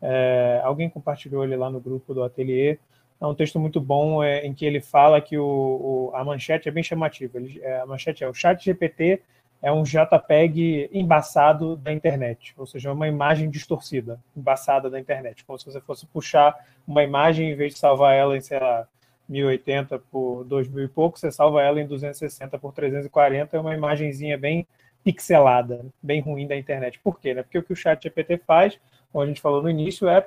[0.00, 2.78] É, alguém compartilhou ele lá no grupo do Atelier.
[3.22, 6.68] É um texto muito bom é, em que ele fala que o, o, a manchete
[6.68, 7.38] é bem chamativa.
[7.38, 9.22] Ele, é, a manchete é o chat GPT
[9.62, 15.56] é um JPEG embaçado da internet, ou seja, uma imagem distorcida, embaçada da internet, como
[15.56, 18.88] se você fosse puxar uma imagem em vez de salvar ela em, sei lá,
[19.28, 24.36] 1080 por 2000 e pouco, você salva ela em 260 por 340, é uma imagenzinha
[24.36, 24.66] bem
[25.04, 26.98] pixelada, bem ruim da internet.
[26.98, 27.32] Por quê?
[27.32, 27.44] Né?
[27.44, 28.80] Porque o que o chat GPT faz,
[29.12, 30.26] como a gente falou no início, é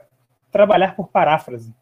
[0.50, 1.74] trabalhar por paráfrase.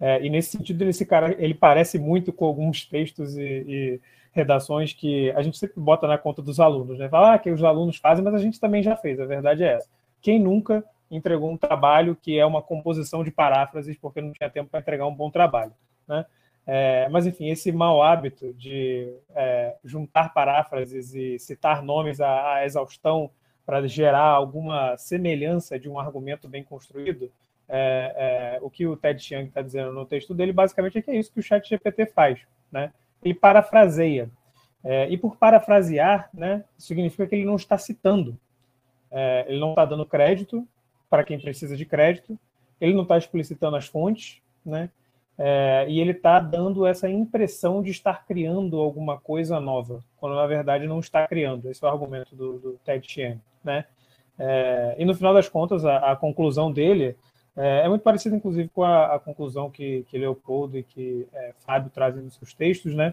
[0.00, 4.00] É, e nesse sentido, esse cara ele parece muito com alguns textos e, e
[4.32, 7.08] redações que a gente sempre bota na conta dos alunos, né?
[7.08, 9.74] Fala ah, que os alunos fazem, mas a gente também já fez, a verdade é
[9.74, 9.88] essa.
[10.20, 14.70] Quem nunca entregou um trabalho que é uma composição de paráfrases porque não tinha tempo
[14.70, 15.72] para entregar um bom trabalho,
[16.06, 16.24] né?
[16.70, 22.66] É, mas, enfim, esse mau hábito de é, juntar paráfrases e citar nomes à, à
[22.66, 23.30] exaustão
[23.64, 27.32] para gerar alguma semelhança de um argumento bem construído,
[27.68, 31.10] é, é o que o Ted Chiang está dizendo no texto dele, basicamente é que
[31.10, 32.40] é isso que o chat GPT faz,
[32.70, 32.92] né?
[33.22, 34.30] ele parafraseia.
[34.82, 38.38] É, e por parafrasear, né, significa que ele não está citando,
[39.10, 40.66] é, ele não está dando crédito
[41.10, 42.38] para quem precisa de crédito,
[42.80, 44.88] ele não está explicitando as fontes, né,
[45.36, 50.46] é, e ele está dando essa impressão de estar criando alguma coisa nova, quando na
[50.46, 51.70] verdade não está criando.
[51.70, 53.40] Esse é o argumento do, do Ted Chiang.
[53.62, 53.84] Né?
[54.36, 57.16] É, e no final das contas, a, a conclusão dele
[57.58, 61.52] é, é muito parecido, inclusive, com a, a conclusão que, que, Leopoldo e que é,
[61.58, 63.12] Fábio trazem nos seus textos, né?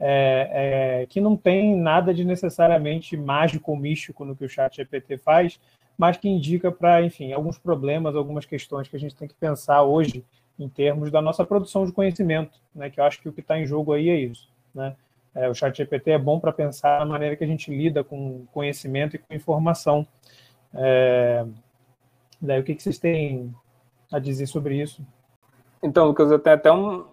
[0.00, 4.74] É, é, que não tem nada de necessariamente mágico ou místico no que o chat
[4.74, 5.60] GPT faz,
[5.96, 9.84] mas que indica para, enfim, alguns problemas, algumas questões que a gente tem que pensar
[9.84, 10.24] hoje
[10.58, 12.90] em termos da nossa produção de conhecimento, né?
[12.90, 14.96] Que eu acho que o que está em jogo aí é isso, né?
[15.36, 18.44] É, o chat GPT é bom para pensar na maneira que a gente lida com
[18.52, 20.04] conhecimento e com informação.
[20.74, 21.46] É,
[22.42, 23.54] daí, o que, que vocês têm
[24.14, 25.04] a dizer sobre isso?
[25.82, 27.04] Então, Lucas, eu tenho até um,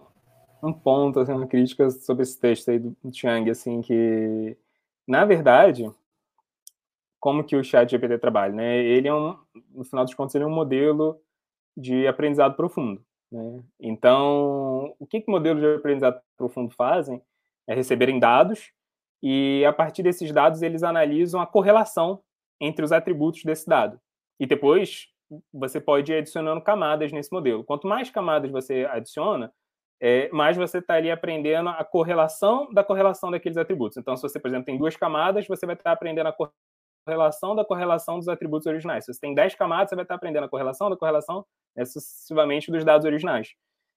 [0.62, 4.56] um ponto, assim, uma crítica sobre esse texto aí do Chiang, assim, que,
[5.06, 5.90] na verdade,
[7.18, 8.78] como que o chat GPT trabalha, né?
[8.78, 9.36] Ele é um,
[9.74, 11.20] no final dos contos, ele é um modelo
[11.76, 13.62] de aprendizado profundo, né?
[13.80, 17.20] Então, o que que modelos de aprendizado profundo fazem
[17.66, 18.70] é receberem dados
[19.20, 22.22] e, a partir desses dados, eles analisam a correlação
[22.60, 24.00] entre os atributos desse dado.
[24.38, 25.11] E depois
[25.52, 27.64] você pode ir adicionando camadas nesse modelo.
[27.64, 29.52] Quanto mais camadas você adiciona,
[30.00, 33.96] é, mais você está ali aprendendo a correlação da correlação daqueles atributos.
[33.96, 36.36] Então, se você, por exemplo, tem duas camadas, você vai estar aprendendo a
[37.06, 39.04] correlação da correlação dos atributos originais.
[39.04, 41.44] Se você tem 10 camadas, você vai estar aprendendo a correlação da correlação
[41.76, 43.54] né, sucessivamente dos dados originais.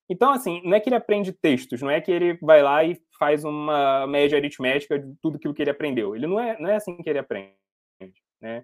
[0.07, 3.01] Então, assim, não é que ele aprende textos, não é que ele vai lá e
[3.17, 6.15] faz uma média aritmética de tudo aquilo que ele aprendeu.
[6.15, 7.55] Ele não é, não é assim que ele aprende,
[8.39, 8.63] né?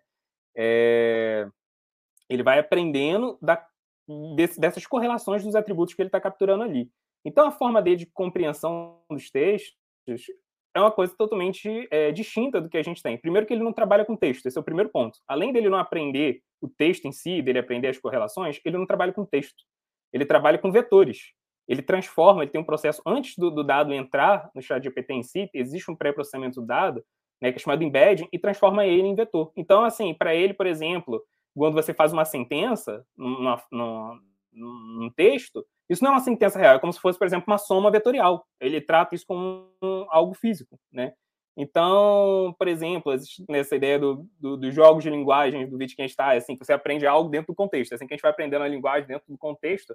[0.56, 1.48] É...
[2.32, 3.64] Ele vai aprendendo da,
[4.36, 6.90] desse, dessas correlações dos atributos que ele está capturando ali.
[7.26, 9.76] Então, a forma dele de compreensão dos textos
[10.74, 13.18] é uma coisa totalmente é, distinta do que a gente tem.
[13.18, 15.20] Primeiro que ele não trabalha com texto, esse é o primeiro ponto.
[15.28, 19.12] Além dele não aprender o texto em si, dele aprender as correlações, ele não trabalha
[19.12, 19.64] com texto.
[20.14, 21.34] Ele trabalha com vetores.
[21.68, 25.24] Ele transforma, ele tem um processo antes do, do dado entrar no chat GPT em
[25.24, 27.04] si, existe um pré-processamento do dado,
[27.42, 29.52] né, que é chamado embedding, e transforma ele em vetor.
[29.56, 31.24] Então, assim, para ele, por exemplo,
[31.56, 36.94] quando você faz uma sentença num, texto, isso não é uma sentença real, é como
[36.94, 38.46] se fosse, por exemplo, uma soma vetorial.
[38.60, 41.14] Ele trata isso como um, algo físico, né?
[41.58, 43.14] Então, por exemplo,
[43.50, 47.30] nessa ideia do, do, dos jogos de linguagem do Wittgenstein, assim, que você aprende algo
[47.30, 49.94] dentro do contexto, é assim que a gente vai aprendendo a linguagem dentro do contexto.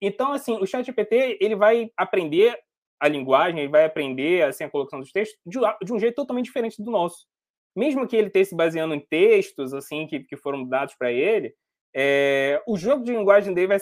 [0.00, 2.58] Então, assim, o ChatGPT, ele vai aprender
[3.00, 6.46] a linguagem, ele vai aprender, assim, a colocação dos textos de, de um jeito totalmente
[6.46, 7.26] diferente do nosso.
[7.74, 11.54] Mesmo que ele esteja se baseando em textos, assim, que, que foram dados para ele,
[11.94, 13.78] é, o jogo de linguagem dele vai,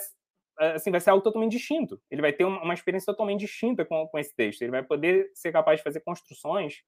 [0.73, 2.01] assim, vai ser algo totalmente distinto.
[2.09, 4.61] Ele vai ter uma, uma experiência totalmente distinta com, com, esse texto.
[4.61, 6.81] Ele vai poder ser capaz de fazer construções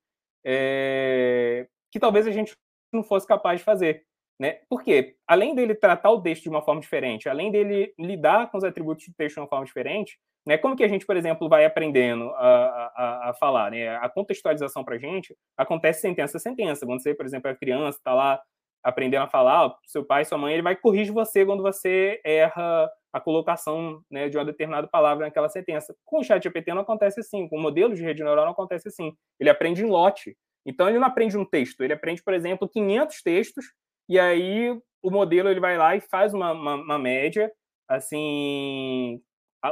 [0.45, 2.55] é, que talvez a gente
[2.91, 4.05] não fosse capaz de fazer.
[4.39, 4.59] Né?
[4.69, 8.63] Porque, além dele tratar o texto de uma forma diferente, além dele lidar com os
[8.63, 10.57] atributos do texto de uma forma diferente, né?
[10.57, 13.71] como que a gente, por exemplo, vai aprendendo a, a, a falar?
[13.71, 13.95] Né?
[13.97, 16.85] A contextualização para a gente acontece sentença a sentença.
[16.85, 18.41] Quando você, por exemplo, é criança, está lá
[18.83, 23.21] aprendendo a falar, seu pai, sua mãe, ele vai corrigir você quando você erra a
[23.21, 25.95] colocação né, de uma determinada palavra naquela sentença.
[26.03, 28.89] Com o chat GPT não acontece assim, com o modelo de rede neural não acontece
[28.89, 29.15] assim.
[29.39, 30.35] Ele aprende em lote.
[30.65, 33.65] Então ele não aprende um texto, ele aprende, por exemplo, 500 textos
[34.09, 34.69] e aí
[35.01, 37.51] o modelo ele vai lá e faz uma, uma, uma média,
[37.87, 39.21] assim,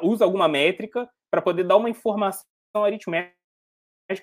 [0.03, 3.35] usa alguma métrica para poder dar uma informação aritmética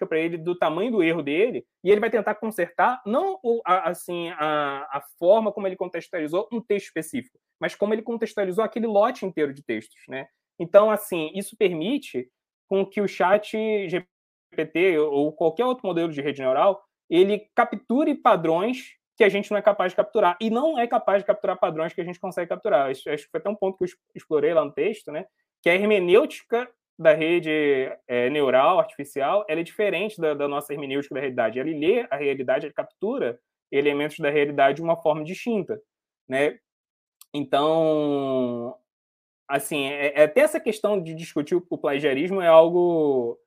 [0.07, 4.87] para ele do tamanho do erro dele e ele vai tentar consertar não assim a,
[4.91, 9.55] a forma como ele contextualizou um texto específico, mas como ele contextualizou aquele lote inteiro
[9.55, 10.29] de textos, né?
[10.59, 12.29] Então, assim, isso permite
[12.69, 13.57] com que o chat
[13.89, 19.59] GPT ou qualquer outro modelo de rede neural ele capture padrões que a gente não
[19.59, 22.49] é capaz de capturar e não é capaz de capturar padrões que a gente consegue
[22.49, 22.91] capturar.
[22.91, 25.27] Acho, que foi até um ponto que eu explorei lá no texto, né?
[25.63, 27.51] Que a hermenêutica da rede
[28.09, 31.59] é, neural artificial ela é diferente da, da, nossa hermenêutica da realidade.
[31.59, 33.39] Ele lê a realidade, ele captura
[33.71, 35.81] elementos da realidade de uma forma distinta,
[36.29, 36.59] né?
[37.33, 38.75] Então,
[39.47, 43.39] assim, é, é, até essa questão de discutir o plagiarismo é algo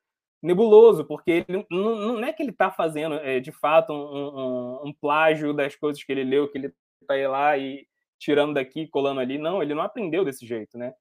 [0.41, 4.87] nebuloso, porque ele, não, não é que ele está fazendo, é, de fato, um, um,
[4.87, 7.87] um, plágio das coisas que ele leu, que ele está lá e
[8.19, 9.37] tirando daqui, colando ali.
[9.37, 10.93] Não, ele não aprendeu desse jeito, né?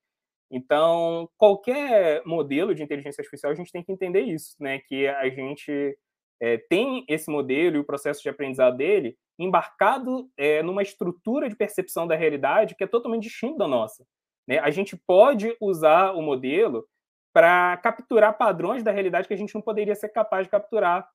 [0.51, 4.81] Então, qualquer modelo de inteligência artificial, a gente tem que entender isso, né?
[4.81, 5.97] Que a gente
[6.41, 11.57] é, tem esse modelo e o processo de aprendizado dele embarcado é, numa estrutura de
[11.57, 14.05] percepção da realidade que é totalmente distinta da nossa.
[14.47, 14.59] Né?
[14.59, 16.85] A gente pode usar o modelo
[17.33, 21.09] para capturar padrões da realidade que a gente não poderia ser capaz de capturar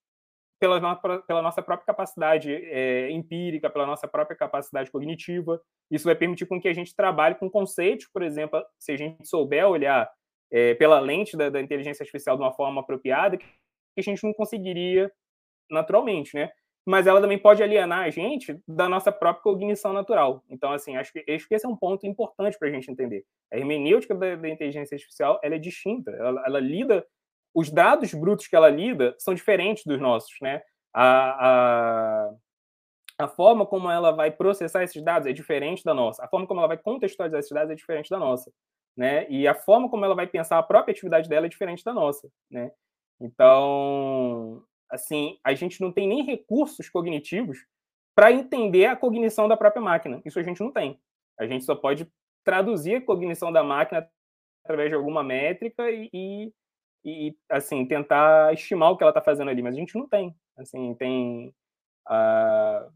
[0.60, 5.62] pela, pela nossa própria capacidade é, empírica, pela nossa própria capacidade cognitiva.
[5.91, 9.28] Isso vai permitir com que a gente trabalhe com conceitos, por exemplo, se a gente
[9.28, 10.10] souber olhar
[10.51, 13.45] é, pela lente da, da, inteligência artificial de uma forma apropriada, que
[13.97, 15.12] a gente não conseguiria
[15.70, 16.51] naturalmente, né?
[16.88, 20.43] Mas ela também pode alienar a gente da nossa própria cognição natural.
[20.47, 23.26] Então, assim, acho que, acho que esse é um ponto importante para a gente entender.
[23.51, 26.12] A hermenêutica da, da, inteligência artificial ela é distinta.
[26.12, 27.03] Ela, ela lida
[27.56, 30.62] os dados brutos que ela lida são diferentes dos nossos, né?
[30.93, 32.34] A, a,
[33.20, 36.24] a, forma como ela vai processar esses dados é diferente da nossa.
[36.24, 38.51] A forma como ela vai contextualizar esses dados é diferente da nossa,
[38.95, 39.26] né?
[39.30, 42.30] E a forma como ela vai pensar a própria atividade dela é diferente da nossa,
[42.51, 42.72] né?
[43.22, 47.66] Então, assim, a gente não tem nem recursos cognitivos
[48.14, 50.22] para entender a cognição da própria máquina.
[50.26, 50.99] Isso a gente não tem.
[51.39, 52.06] A gente só pode
[52.43, 54.10] traduzir a cognição da máquina
[54.64, 56.53] através de alguma métrica e, e
[57.06, 60.36] e, assim, tentar estimar o que ela está fazendo ali, mas a gente não tem.
[60.58, 61.53] Assim, tem
[62.10, 62.91] uh,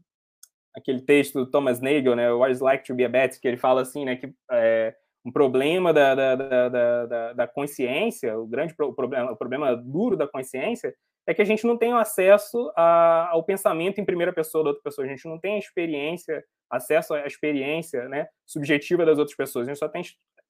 [0.74, 3.56] aquele texto do Thomas Nagel, né, What is Like to be a Bat, que ele
[3.56, 8.74] fala assim, né, que é, um problema da, da, da, da, da consciência, o grande
[8.74, 10.92] pro, problema, o problema duro da consciência
[11.26, 14.82] é que a gente não tem acesso a, ao pensamento em primeira pessoa da outra
[14.82, 19.68] pessoa, a gente não tem a experiência, acesso à experiência né, subjetiva das outras pessoas,
[19.68, 20.02] a gente só tem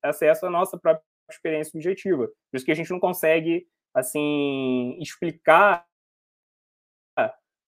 [0.02, 1.04] acesso à nossa própria
[1.34, 2.26] experiência subjetiva.
[2.26, 5.84] Por isso que a gente não consegue, assim, explicar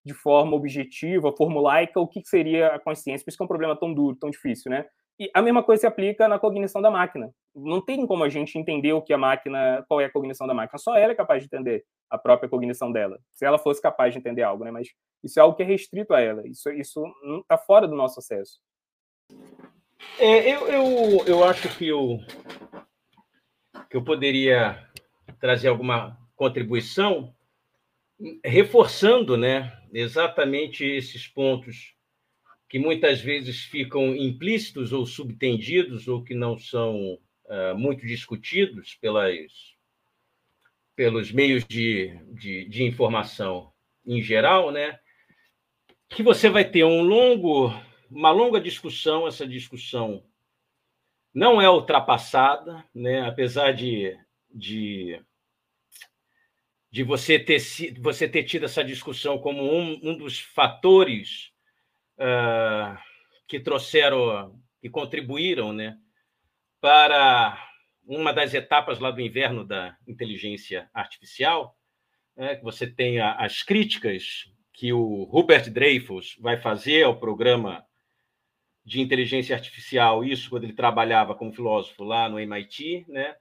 [0.04, 3.24] de forma objetiva, formulaica, o que seria a consciência.
[3.24, 4.86] Por isso que é um problema tão duro, tão difícil, né?
[5.18, 7.32] E a mesma coisa se aplica na cognição da máquina.
[7.54, 10.54] Não tem como a gente entender o que a máquina, qual é a cognição da
[10.54, 10.78] máquina.
[10.78, 13.18] Só ela é capaz de entender a própria cognição dela.
[13.32, 14.70] Se ela fosse capaz de entender algo, né?
[14.70, 14.88] Mas
[15.22, 16.46] isso é algo que é restrito a ela.
[16.46, 17.04] Isso, isso
[17.42, 18.58] está fora do nosso acesso.
[20.18, 22.18] É, eu, eu, eu acho que eu,
[23.92, 24.88] que eu poderia
[25.38, 27.36] trazer alguma contribuição
[28.42, 31.94] reforçando, né, exatamente esses pontos
[32.70, 39.52] que muitas vezes ficam implícitos ou subtendidos ou que não são uh, muito discutidos pelas,
[40.96, 43.74] pelos meios de, de, de, informação
[44.06, 44.98] em geral, né?
[46.08, 47.68] Que você vai ter um longo,
[48.10, 49.28] uma longa discussão.
[49.28, 50.24] Essa discussão
[51.34, 53.26] não é ultrapassada, né?
[53.26, 54.18] Apesar de,
[54.50, 55.20] de
[56.92, 57.58] de você ter,
[58.00, 61.50] você ter tido essa discussão como um, um dos fatores
[62.18, 62.98] uh,
[63.48, 65.96] que trouxeram, que contribuíram né,
[66.82, 67.58] para
[68.04, 71.74] uma das etapas lá do inverno da inteligência artificial,
[72.36, 77.82] né, que você tem as críticas que o Rupert Dreyfus vai fazer ao programa
[78.84, 83.36] de inteligência artificial, isso quando ele trabalhava como filósofo lá no MIT, né?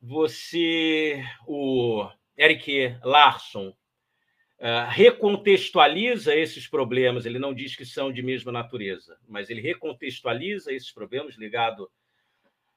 [0.00, 8.52] Você, o Eric Larson, uh, recontextualiza esses problemas, ele não diz que são de mesma
[8.52, 11.90] natureza, mas ele recontextualiza esses problemas ligado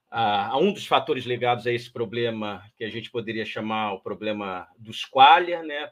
[0.09, 4.01] a, a, um dos fatores ligados a esse problema que a gente poderia chamar o
[4.01, 5.91] problema do squalia, né?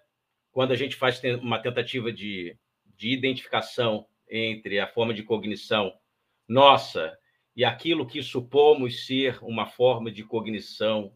[0.57, 2.57] quando a gente faz uma tentativa de,
[2.95, 5.93] de identificação entre a forma de cognição
[6.47, 7.17] nossa
[7.55, 11.13] e aquilo que supomos ser uma forma de cognição,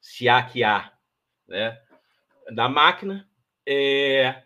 [0.00, 0.92] se há que há,
[1.46, 1.78] né?
[2.52, 3.28] da máquina,
[3.66, 4.42] é,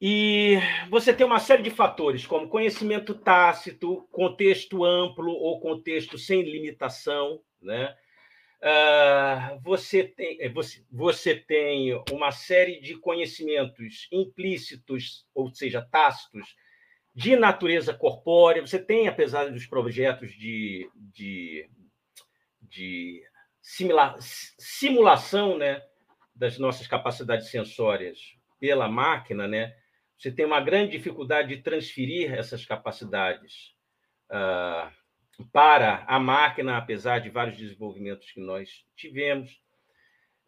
[0.00, 0.58] e
[0.90, 7.40] você tem uma série de fatores, como conhecimento tácito, contexto amplo ou contexto sem limitação,
[7.60, 7.96] né?
[8.60, 16.54] Uh, você, tem, é, você, você tem uma série de conhecimentos implícitos, ou seja, tácitos,
[17.14, 18.66] de natureza corpórea.
[18.66, 21.68] Você tem, apesar dos projetos de, de,
[22.62, 23.22] de
[23.62, 25.82] simula, simulação, né?
[26.34, 28.18] das nossas capacidades sensórias
[28.58, 29.74] pela máquina, né,
[30.18, 33.74] você tem uma grande dificuldade de transferir essas capacidades
[34.30, 34.90] uh,
[35.52, 39.60] para a máquina, apesar de vários desenvolvimentos que nós tivemos.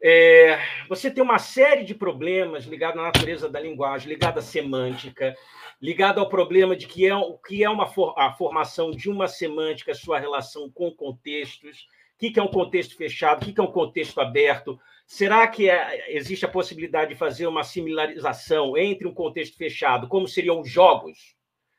[0.02, 5.34] É, você tem uma série de problemas ligados à natureza da linguagem, ligado à semântica,
[5.80, 9.26] ligado ao problema de que é o que é uma for, a formação de uma
[9.26, 13.72] semântica, sua relação com contextos, o que é um contexto fechado, o que é um
[13.72, 19.56] contexto aberto, Será que é, existe a possibilidade de fazer uma similarização entre um contexto
[19.56, 21.36] fechado, como seriam os jogos,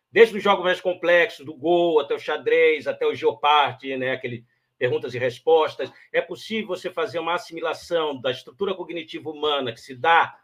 [0.10, 4.46] desde os jogos mais complexos, do Go até o xadrez, até o Geopard, né, aquele
[4.78, 9.96] perguntas e respostas, é possível você fazer uma assimilação da estrutura cognitiva humana que se
[9.96, 10.38] dá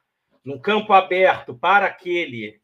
[0.44, 2.62] num campo aberto para aquele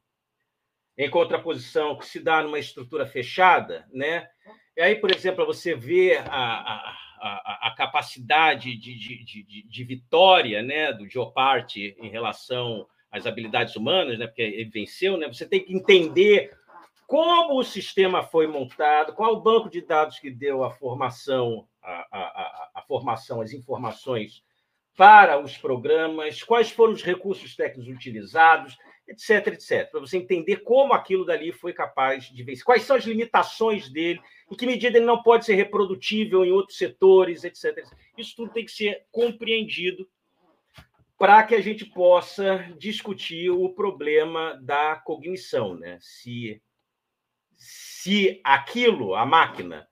[0.97, 4.27] em contraposição que se dá numa estrutura fechada, né?
[4.75, 9.83] E aí, por exemplo, você vê a, a a, a capacidade de, de, de, de,
[9.83, 15.45] vitória né, do Geopard em relação às habilidades humanas, né, porque ele venceu, né, você
[15.45, 16.57] tem que entender
[17.09, 22.07] como o sistema foi montado, qual o banco de dados que deu a formação, a,
[22.11, 24.43] a, a formação, as informações
[24.95, 30.93] para os programas, quais foram os recursos técnicos utilizados, etc, etc, para você entender como
[30.93, 35.07] aquilo dali foi capaz de vencer, quais são as limitações dele, em que medida ele
[35.07, 37.75] não pode ser reprodutível em outros setores, etc.
[37.75, 37.91] etc.
[38.19, 40.07] Isso tudo tem que ser compreendido
[41.17, 45.97] para que a gente possa discutir o problema da cognição, né?
[45.99, 46.61] Se
[47.59, 49.87] se aquilo, a máquina,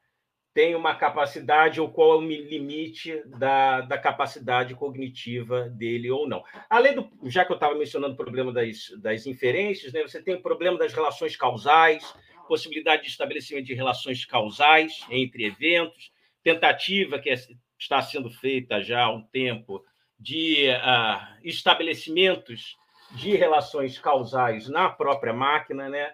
[0.57, 6.43] tem uma capacidade ou qual é o limite da, da capacidade cognitiva dele ou não.
[6.67, 10.33] Além do, já que eu estava mencionando o problema das, das inferências, né, você tem
[10.33, 12.11] o problema das relações causais,
[12.47, 16.11] possibilidade de estabelecimento de relações causais entre eventos,
[16.41, 17.35] tentativa que é,
[17.77, 19.83] está sendo feita já há um tempo
[20.19, 22.75] de uh, estabelecimentos
[23.11, 26.13] de relações causais na própria máquina, né?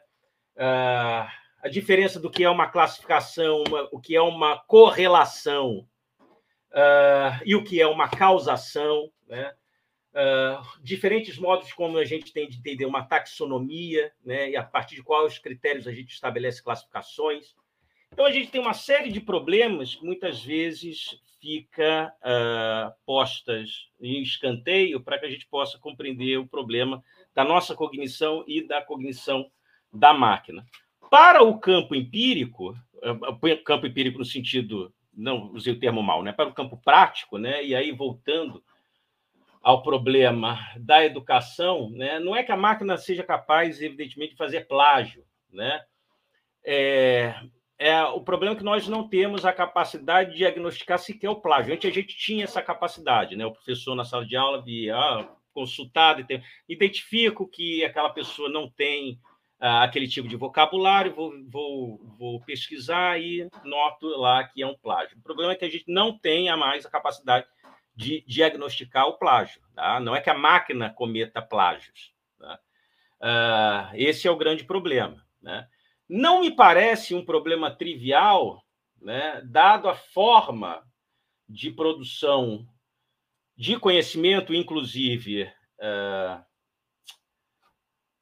[0.58, 5.88] Uh, a diferença do que é uma classificação, uma, o que é uma correlação
[6.74, 9.53] uh, e o que é uma causação, né?
[10.14, 14.49] Uh, diferentes modos como a gente tem de entender uma taxonomia, né?
[14.49, 17.55] E a partir de quais critérios a gente estabelece classificações.
[18.11, 24.22] Então a gente tem uma série de problemas que muitas vezes fica uh, postas em
[24.22, 27.01] escanteio para que a gente possa compreender o problema
[27.34, 29.49] da nossa cognição e da cognição
[29.91, 30.66] da máquina.
[31.10, 32.76] Para o campo empírico,
[33.66, 36.32] campo empírico no sentido, não usei o termo mal, né?
[36.32, 37.64] para o campo prático, né?
[37.64, 38.64] e aí voltando
[39.62, 42.20] ao problema da educação, né?
[42.20, 45.24] não é que a máquina seja capaz, evidentemente, de fazer plágio.
[45.51, 45.82] Né?
[46.66, 47.36] É,
[47.78, 51.74] é, o problema é que nós não temos a capacidade de diagnosticar sequer o plágio.
[51.74, 53.45] Antes a gente tinha essa capacidade, né?
[53.45, 56.26] o professor na sala de aula via ah, consultado,
[56.68, 59.20] identifico que aquela pessoa não tem
[59.66, 65.18] aquele tipo de vocabulário, vou, vou, vou pesquisar e noto lá que é um plágio.
[65.18, 67.47] O problema é que a gente não tenha mais a capacidade
[67.95, 69.61] de diagnosticar o plágio.
[69.74, 70.01] Tá?
[70.01, 72.14] Não é que a máquina cometa plágios.
[72.38, 72.59] Tá?
[73.22, 75.26] Uh, esse é o grande problema.
[75.41, 75.66] Né?
[76.09, 78.61] Não me parece um problema trivial,
[79.01, 80.84] né, dado a forma
[81.47, 82.68] de produção
[83.55, 86.43] de conhecimento, inclusive uh,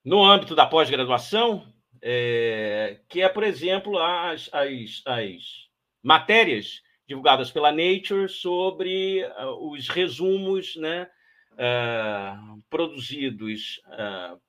[0.04, 1.66] no âmbito da pós-graduação,
[2.02, 5.42] é, que é, por exemplo, as, as, as
[6.02, 11.08] matérias divulgadas pela Nature sobre uh, os resumos né,
[11.54, 14.40] uh, produzidos uh,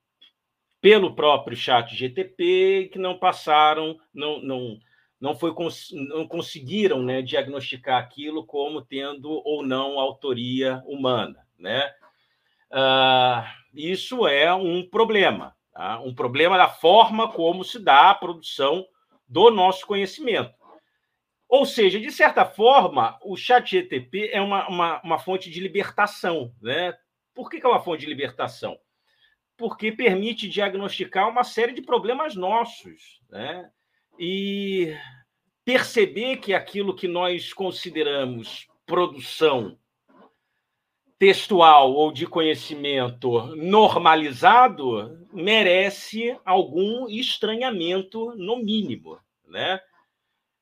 [0.81, 4.79] pelo próprio chat GTP que não passaram, não, não,
[5.21, 5.53] não, foi,
[5.93, 11.47] não conseguiram né, diagnosticar aquilo como tendo ou não autoria humana.
[11.59, 11.93] Né?
[13.73, 16.01] Isso é um problema, tá?
[16.01, 18.87] um problema da forma como se dá a produção
[19.27, 20.55] do nosso conhecimento.
[21.49, 26.51] Ou seja, de certa forma, o chat GTP é uma, uma, uma fonte de libertação.
[26.63, 26.95] Né?
[27.35, 28.79] Por que, que é uma fonte de libertação?
[29.57, 33.21] Porque permite diagnosticar uma série de problemas nossos.
[33.29, 33.71] Né?
[34.19, 34.97] E
[35.63, 39.79] perceber que aquilo que nós consideramos produção
[41.23, 49.21] textual ou de conhecimento normalizado merece algum estranhamento, no mínimo.
[49.47, 49.81] Né?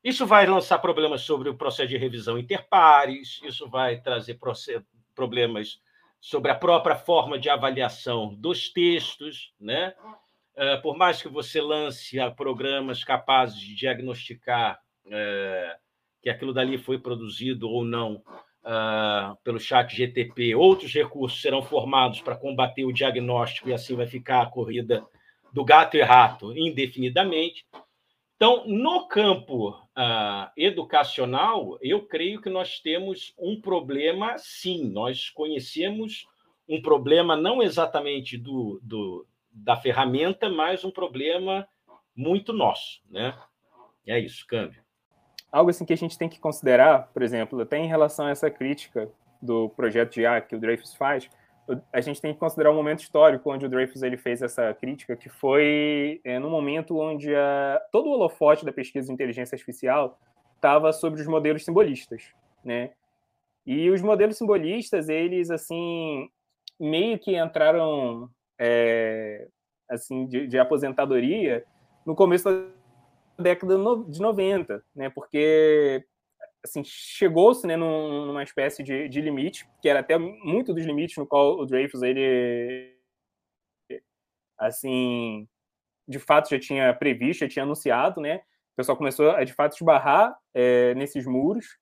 [0.04, 4.38] Isso vai lançar problemas sobre o processo de revisão interpares, isso vai trazer
[5.14, 5.80] problemas
[6.20, 9.94] sobre a própria forma de avaliação dos textos, né?
[10.54, 14.78] É, por mais que você lance programas capazes de diagnosticar
[15.11, 15.78] é,
[16.20, 18.22] que aquilo dali foi produzido ou não
[18.64, 24.06] é, pelo chat GTP, outros recursos serão formados para combater o diagnóstico e assim vai
[24.06, 25.04] ficar a corrida
[25.52, 27.64] do gato e rato indefinidamente.
[28.36, 34.90] Então, no campo uh, educacional, eu creio que nós temos um problema, sim.
[34.90, 36.26] Nós conhecemos
[36.66, 41.68] um problema não exatamente do, do, da ferramenta, mas um problema
[42.16, 43.38] muito nosso, né?
[44.06, 44.80] É isso, câmbio.
[45.53, 48.51] Algo assim que a gente tem que considerar, por exemplo, até em relação a essa
[48.51, 49.09] crítica
[49.42, 51.28] do projeto de IA que o Dreyfus faz,
[51.92, 55.16] a gente tem que considerar um momento histórico onde o Dreyfus ele fez essa crítica,
[55.16, 60.18] que foi é, no momento onde a, todo o holofote da pesquisa de inteligência artificial
[60.57, 62.22] estava sobre os modelos simbolistas,
[62.64, 62.90] né?
[63.64, 66.28] E os modelos simbolistas, eles, assim,
[66.78, 68.28] meio que entraram,
[68.59, 69.46] é,
[69.88, 71.64] assim, de, de aposentadoria
[72.05, 72.80] no começo da
[73.41, 73.76] década
[74.09, 75.11] de 90, né?
[75.11, 76.05] Porque
[76.64, 81.26] assim, chegou-se né, numa espécie de, de, limite, que era até muito dos limites no
[81.26, 82.95] qual o Dreyfus, ele,
[84.59, 85.49] assim,
[86.07, 88.43] de fato já tinha previsto, já tinha anunciado, né?
[88.72, 91.78] O pessoal começou a, de fato, esbarrar é, nesses muros.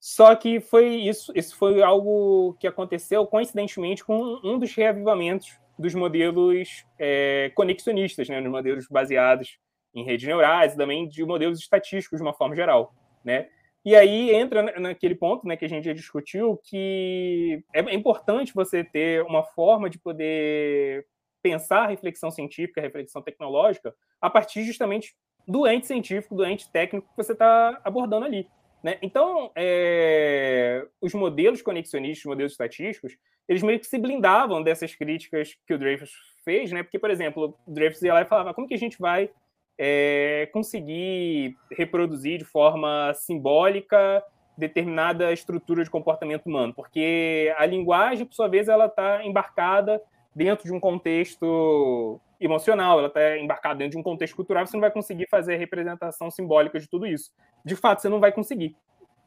[0.00, 5.94] Só que foi isso, isso foi algo que aconteceu coincidentemente com um dos reavivamentos dos
[5.94, 9.58] modelos é, conexionistas, né, nos modelos baseados
[9.94, 13.48] em redes neurais também de modelos estatísticos de uma forma geral, né?
[13.84, 18.82] E aí entra naquele ponto né, que a gente já discutiu, que é importante você
[18.82, 21.06] ter uma forma de poder
[21.42, 25.14] pensar a reflexão científica, a reflexão tecnológica, a partir justamente
[25.46, 28.48] do ente científico, do ente técnico que você está abordando ali.
[28.82, 28.96] Né?
[29.02, 30.86] Então, é...
[30.98, 33.14] os modelos conexionistas, os modelos estatísticos,
[33.46, 36.10] eles meio que se blindavam dessas críticas que o Dreyfus
[36.42, 36.82] fez, né?
[36.82, 39.30] porque, por exemplo, o Dreyfus ia lá e falava como que a gente vai
[39.78, 44.22] é, conseguir reproduzir de forma simbólica
[44.56, 50.00] determinada estrutura de comportamento humano, porque a linguagem, por sua vez, ela está embarcada
[50.34, 54.80] dentro de um contexto emocional, ela está embarcada dentro de um contexto cultural, você não
[54.80, 57.32] vai conseguir fazer a representação simbólica de tudo isso.
[57.64, 58.76] De fato, você não vai conseguir.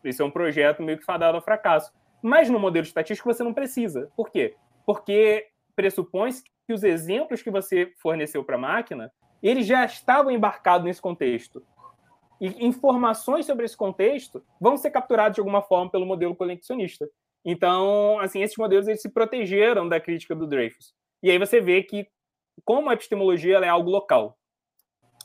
[0.04, 1.92] Isso é um projeto meio que fadado ao fracasso.
[2.22, 4.10] Mas no modelo estatístico você não precisa.
[4.16, 4.56] Por quê?
[4.86, 6.32] Porque pressupõe
[6.66, 11.64] que os exemplos que você forneceu para a máquina eles já estavam embarcados nesse contexto.
[12.40, 17.10] E informações sobre esse contexto vão ser capturadas de alguma forma pelo modelo conexionista.
[17.44, 20.94] Então, assim, esses modelos eles se protegeram da crítica do Dreyfus.
[21.24, 22.08] E aí você vê que
[22.64, 24.38] como a epistemologia é algo local.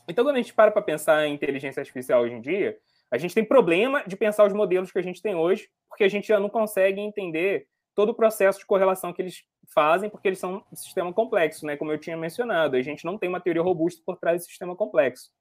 [0.07, 2.77] Então, quando a gente para para pensar em inteligência artificial hoje em dia,
[3.11, 6.09] a gente tem problema de pensar os modelos que a gente tem hoje, porque a
[6.09, 10.39] gente já não consegue entender todo o processo de correlação que eles fazem, porque eles
[10.39, 11.77] são um sistema complexo, né?
[11.77, 14.75] Como eu tinha mencionado, a gente não tem uma teoria robusta por trás desse sistema
[14.75, 15.31] complexo.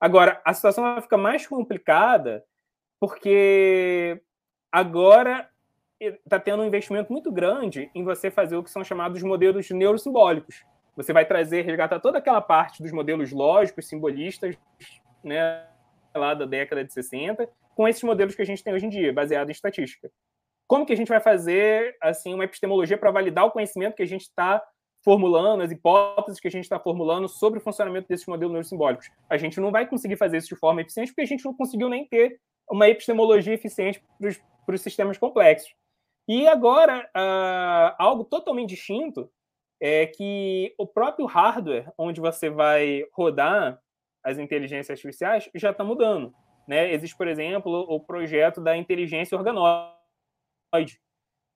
[0.00, 2.44] Agora, a situação vai ficar mais complicada
[3.00, 4.20] porque
[4.70, 5.48] agora
[6.00, 10.64] está tendo um investimento muito grande em você fazer o que são chamados modelos neurosimbólicos.
[10.96, 14.56] Você vai trazer, resgatar toda aquela parte dos modelos lógicos, simbolistas,
[15.22, 15.66] né,
[16.14, 19.12] lá da década de 60, com esses modelos que a gente tem hoje em dia,
[19.12, 20.10] baseado em estatística.
[20.66, 24.06] Como que a gente vai fazer assim uma epistemologia para validar o conhecimento que a
[24.06, 24.62] gente está
[25.04, 29.10] formulando, as hipóteses que a gente está formulando sobre o funcionamento desses modelos neurosimbólicos?
[29.28, 31.88] A gente não vai conseguir fazer isso de forma eficiente porque a gente não conseguiu
[31.88, 32.40] nem ter
[32.70, 35.74] uma epistemologia eficiente para os sistemas complexos.
[36.26, 39.30] E agora, uh, algo totalmente distinto
[39.78, 43.78] é que o próprio hardware onde você vai rodar
[44.24, 46.32] as inteligências artificiais já está mudando.
[46.66, 46.94] Né?
[46.94, 49.36] Existe, por exemplo, o projeto da inteligência
[50.74, 51.00] organoide,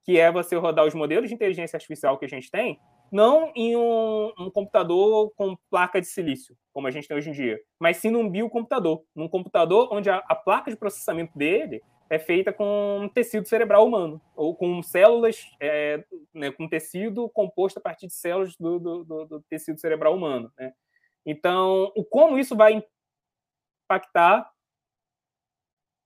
[0.05, 3.77] que é você rodar os modelos de inteligência artificial que a gente tem, não em
[3.77, 7.97] um, um, computador com placa de silício, como a gente tem hoje em dia, mas
[7.97, 13.11] sim num biocomputador, num computador onde a, a placa de processamento dele é feita com
[13.13, 16.03] tecido cerebral humano, ou com células, é,
[16.33, 20.51] né, com tecido composto a partir de células do, do, do, do tecido cerebral humano.
[20.59, 20.73] Né?
[21.27, 22.83] Então, o como isso vai
[23.85, 24.51] impactar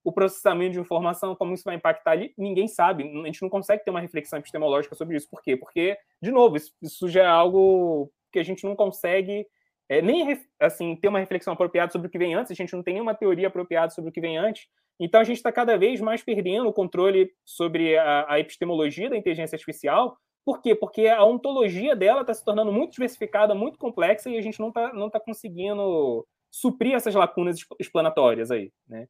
[0.04, 3.04] o processamento de informação, como isso vai impactar ali, ninguém sabe.
[3.04, 5.28] A gente não consegue ter uma reflexão epistemológica sobre isso.
[5.30, 5.56] Por quê?
[5.56, 9.46] Porque, de novo, isso, já é algo que a gente não consegue
[9.88, 12.82] é, nem assim ter uma reflexão apropriada sobre o que vem antes, a gente não
[12.82, 14.66] tem nenhuma teoria apropriada sobre o que vem antes.
[14.98, 19.16] Então, a gente está cada vez mais perdendo o controle sobre a, a epistemologia da
[19.16, 20.74] inteligência artificial, por quê?
[20.74, 24.68] Porque a ontologia dela está se tornando muito diversificada, muito complexa, e a gente não
[24.68, 29.06] está não tá conseguindo suprir essas lacunas explanatórias aí, né?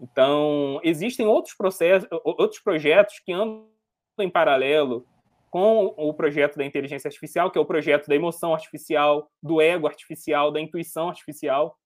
[0.00, 3.68] Então, existem outros processos, outros projetos que andam
[4.18, 5.06] em paralelo
[5.50, 9.86] com o projeto da inteligência artificial, que é o projeto da emoção artificial, do ego
[9.86, 11.78] artificial, da intuição artificial,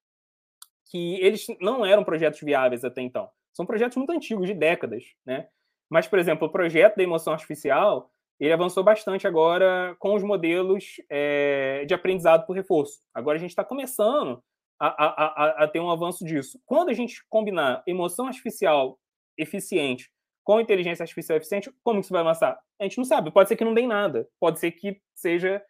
[0.91, 3.29] que eles não eram projetos viáveis até então.
[3.53, 5.49] São projetos muito antigos, de décadas, né?
[5.91, 10.95] Mas, por exemplo, o projeto da emoção artificial, ele avançou bastante agora com os modelos
[11.11, 13.01] é, de aprendizado por reforço.
[13.13, 14.43] Agora a gente está começando
[14.79, 16.61] a, a, a, ter um avanço disso.
[16.65, 18.99] Quando a gente combinar emoção artificial
[19.37, 20.11] eficiente
[20.45, 22.59] com inteligência artificial eficiente, como isso vai avançar?
[22.81, 23.31] A gente não sabe.
[23.31, 24.29] Pode ser que não dê nada.
[24.41, 25.63] Pode ser que seja,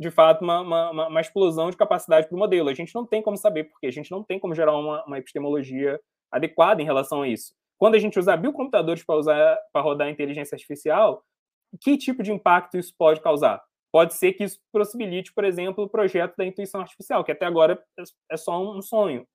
[0.00, 2.68] de fato, uma, uma, uma explosão de capacidade para o modelo.
[2.68, 5.18] A gente não tem como saber, porque a gente não tem como gerar uma, uma
[5.18, 6.00] epistemologia
[6.30, 7.54] adequada em relação a isso.
[7.76, 11.24] Quando a gente usar biocomputadores para usar para rodar inteligência artificial,
[11.80, 13.62] que tipo de impacto isso pode causar?
[13.92, 17.82] Pode ser que isso possibilite, por exemplo, o projeto da intuição artificial, que até agora
[18.30, 19.26] é só um sonho.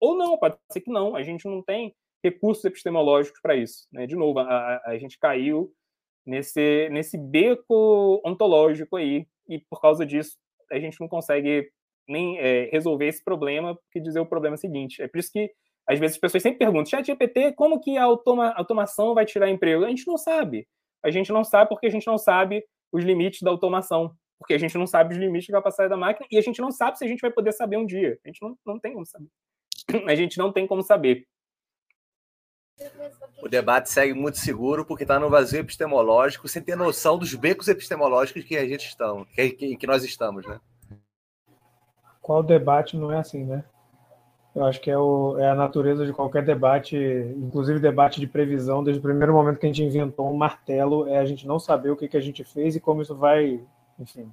[0.00, 1.14] Ou não, pode ser que não.
[1.14, 1.94] A gente não tem
[2.24, 3.86] recursos epistemológicos para isso.
[3.92, 4.06] Né?
[4.06, 5.72] De novo, a, a, gente caiu
[6.24, 10.38] nesse, nesse beco ontológico aí, e por causa disso
[10.70, 11.70] a gente não consegue
[12.08, 15.02] nem é, resolver esse problema, porque dizer o problema é seguinte.
[15.02, 15.52] É por isso que,
[15.86, 19.50] às vezes, as pessoas sempre perguntam, chat GPT, como que a automa automação vai tirar
[19.50, 19.84] emprego?
[19.84, 20.66] A gente não sabe.
[21.04, 24.58] A gente não sabe porque a gente não sabe os limites da automação, porque a
[24.58, 27.04] gente não sabe os limites da capacidade da máquina e a gente não sabe se
[27.04, 28.18] a gente vai poder saber um dia.
[28.24, 29.28] A gente não, não tem como saber.
[30.06, 31.26] A gente não tem como saber.
[33.42, 37.68] O debate segue muito seguro porque está no vazio epistemológico, sem ter noção dos becos
[37.68, 40.60] epistemológicos que a gente estamos, que, que, que nós estamos, né?
[42.20, 43.64] Qual debate não é assim, né?
[44.54, 46.96] Eu acho que é, o, é, a natureza de qualquer debate,
[47.36, 51.18] inclusive debate de previsão, desde o primeiro momento que a gente inventou um martelo, é
[51.18, 53.60] a gente não saber o que, que a gente fez e como isso vai.
[53.98, 54.30] Enfim,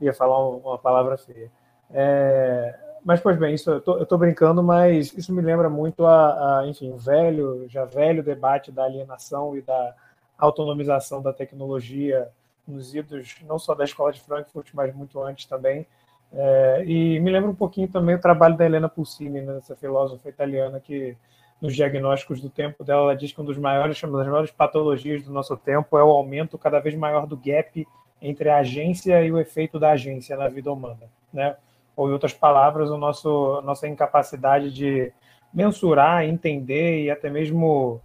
[0.00, 1.50] ia falar uma palavra feia.
[1.90, 6.66] É, mas, pois bem, isso, eu estou brincando, mas isso me lembra muito a, a,
[6.66, 9.94] enfim, o velho, já velho debate da alienação e da
[10.38, 12.28] autonomização da tecnologia
[12.68, 15.86] nos idos, não só da escola de Frankfurt, mas muito antes também
[16.32, 20.28] é, e me lembra um pouquinho também o trabalho da Helena Pulcini, né, essa filósofa
[20.28, 21.16] italiana que
[21.60, 25.22] nos diagnósticos do tempo dela, ela diz que uma dos maiores, uma das maiores patologias
[25.24, 27.86] do nosso tempo é o aumento cada vez maior do gap
[28.22, 31.56] entre a agência e o efeito da agência na vida humana, né?
[31.94, 35.12] Ou em outras palavras, o nosso a nossa incapacidade de
[35.52, 38.00] mensurar, entender e até mesmo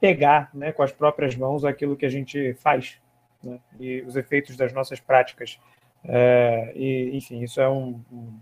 [0.00, 3.00] pegar, né, com as próprias mãos aquilo que a gente faz,
[3.42, 3.58] né?
[3.80, 5.58] E os efeitos das nossas práticas.
[6.04, 8.40] É, e, enfim, isso é um, um,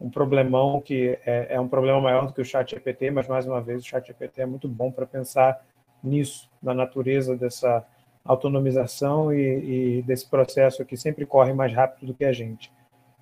[0.00, 3.46] um problemão que é, é, um problema maior do que o chat GPT, mas, mais
[3.46, 5.60] uma vez, o chat GPT é muito bom para pensar
[6.02, 7.84] nisso, na natureza dessa
[8.24, 12.72] autonomização e, e, desse processo que sempre corre mais rápido do que a gente.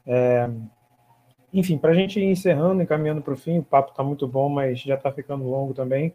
[0.06, 0.48] É,
[1.52, 4.48] enfim, para a gente ir encerrando, encaminhando para o fim, o papo está muito bom,
[4.48, 6.14] mas já está ficando longo também.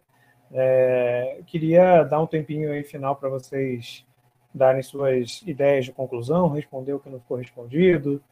[0.52, 4.06] É, queria dar um tempinho aí final para vocês
[4.54, 8.22] darem suas ideias de conclusão, responder o que não ficou respondido.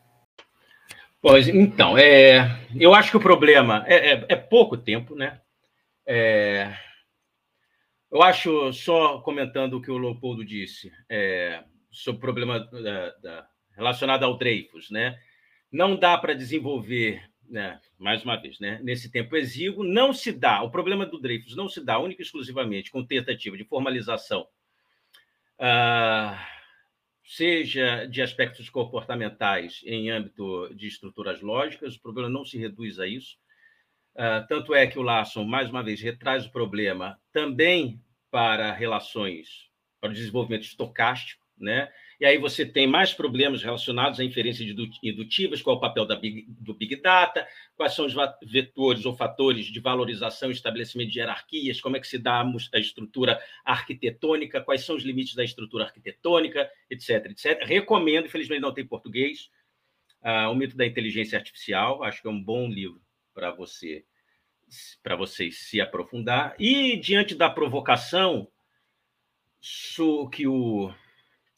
[1.21, 5.41] Pois, então, é, eu acho que o problema é, é, é pouco tempo, né?
[6.07, 6.75] É,
[8.11, 13.47] eu acho, só comentando o que o Leopoldo disse, é, sobre o problema da, da,
[13.77, 15.17] relacionado ao Dreyfus, né?
[15.71, 20.63] Não dá para desenvolver, né, mais uma vez, né, nesse tempo exíguo, não se dá,
[20.63, 24.47] o problema do Dreyfus não se dá única e exclusivamente com tentativa de formalização,
[27.25, 33.07] seja de aspectos comportamentais em âmbito de estruturas lógicas, o problema não se reduz a
[33.07, 33.37] isso.
[34.17, 39.71] Ah, tanto é que o Larson, mais uma vez, retraz o problema também para relações,
[40.01, 41.91] para o desenvolvimento estocástico, né?
[42.23, 44.65] E aí você tem mais problemas relacionados à inferência
[45.03, 47.45] indutivas, qual é o papel big, do Big Data,
[47.75, 48.15] quais são os
[48.45, 52.41] vetores ou fatores de valorização e estabelecimento de hierarquias, como é que se dá
[52.73, 57.65] a estrutura arquitetônica, quais são os limites da estrutura arquitetônica, etc, etc.
[57.65, 59.51] Recomendo, infelizmente não tem português,
[60.23, 63.03] uh, O Mito da Inteligência Artificial, acho que é um bom livro
[63.35, 64.05] para você
[65.03, 66.55] para vocês se aprofundar.
[66.57, 68.47] E diante da provocação
[70.31, 70.95] que o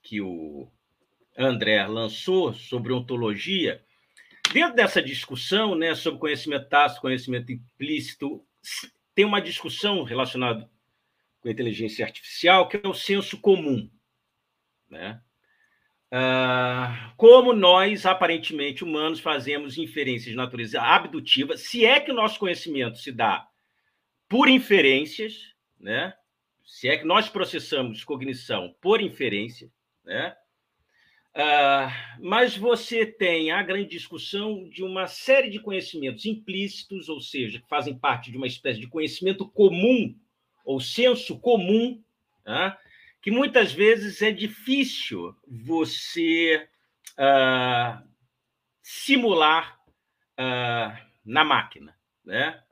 [0.05, 0.71] que o
[1.37, 3.83] André lançou sobre ontologia,
[4.53, 8.45] dentro dessa discussão né, sobre conhecimento tácito, conhecimento implícito,
[9.15, 10.71] tem uma discussão relacionada
[11.41, 13.91] com a inteligência artificial, que é o senso comum.
[14.89, 15.21] Né?
[16.11, 22.39] Ah, como nós, aparentemente humanos, fazemos inferências de natureza abdutiva, se é que o nosso
[22.39, 23.49] conhecimento se dá
[24.29, 26.15] por inferências, né?
[26.65, 29.71] se é que nós processamos cognição por inferência,
[30.05, 30.37] né?
[31.37, 31.91] Ah,
[32.21, 37.69] mas você tem a grande discussão de uma série de conhecimentos implícitos, ou seja, que
[37.69, 40.17] fazem parte de uma espécie de conhecimento comum
[40.65, 42.01] ou senso comum,
[42.47, 42.77] né?
[43.21, 46.69] que muitas vezes é difícil você
[47.19, 48.03] ah,
[48.81, 49.81] simular
[50.37, 51.97] ah, na máquina.
[52.25, 52.63] Né?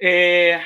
[0.00, 0.64] É,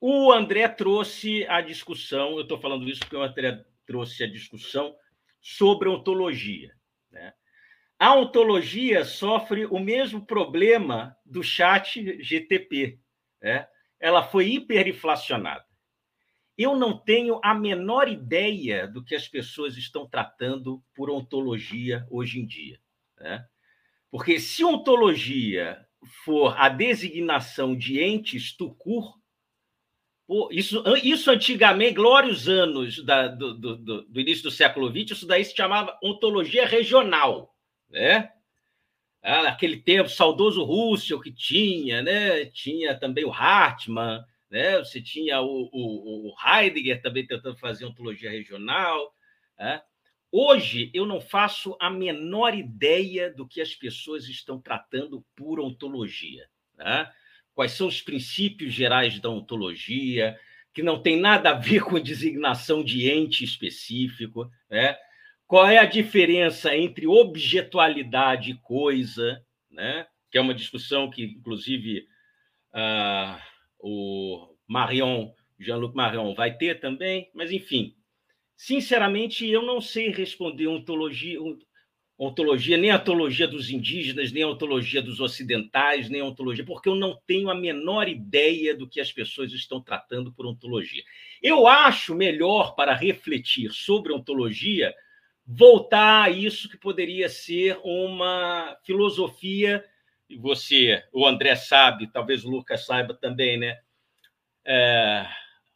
[0.00, 4.94] o André trouxe a discussão, eu estou falando isso porque o André trouxe a discussão
[5.40, 6.74] sobre ontologia.
[7.10, 7.32] Né?
[7.98, 13.00] A ontologia sofre o mesmo problema do chat GTP.
[13.42, 13.66] Né?
[13.98, 15.64] Ela foi hiperinflacionada.
[16.56, 22.40] Eu não tenho a menor ideia do que as pessoas estão tratando por ontologia hoje
[22.40, 22.78] em dia.
[23.18, 23.42] Né?
[24.10, 25.82] Porque se ontologia
[26.24, 29.18] for a designação de entes tucur,
[30.50, 35.42] isso, isso antigamente, glórios anos da, do, do, do, início do século XX, isso daí
[35.42, 37.54] se chamava ontologia regional,
[37.88, 38.30] né?
[39.22, 42.44] Ah, naquele tempo, saudoso Russell que tinha, né?
[42.46, 44.78] Tinha também o Hartmann, né?
[44.78, 49.14] Você tinha o, o, o Heidegger também tentando fazer ontologia regional.
[49.58, 49.82] Né?
[50.30, 56.46] Hoje, eu não faço a menor ideia do que as pessoas estão tratando por ontologia.
[56.76, 57.10] Né?
[57.58, 60.38] Quais são os princípios gerais da ontologia,
[60.72, 64.96] que não tem nada a ver com designação de ente específico, né?
[65.44, 70.06] Qual é a diferença entre objetualidade e coisa, né?
[70.30, 72.06] Que é uma discussão que, inclusive,
[72.72, 73.42] uh,
[73.80, 77.92] o Marion, Jean-Luc Marion, vai ter também, mas enfim.
[78.56, 81.40] Sinceramente, eu não sei responder ontologia,
[82.18, 86.88] ontologia, nem a ontologia dos indígenas, nem a ontologia dos ocidentais, nem a ontologia, porque
[86.88, 91.02] eu não tenho a menor ideia do que as pessoas estão tratando por ontologia.
[91.40, 94.92] Eu acho melhor para refletir sobre ontologia
[95.50, 99.82] voltar a isso que poderia ser uma filosofia,
[100.28, 103.78] e você, o André sabe, talvez o Lucas saiba também, né?
[104.66, 105.26] É,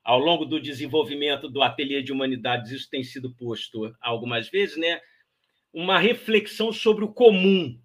[0.04, 5.00] ao longo do desenvolvimento do ateliê de humanidades, isso tem sido posto algumas vezes, né?
[5.72, 7.80] Uma reflexão sobre o comum,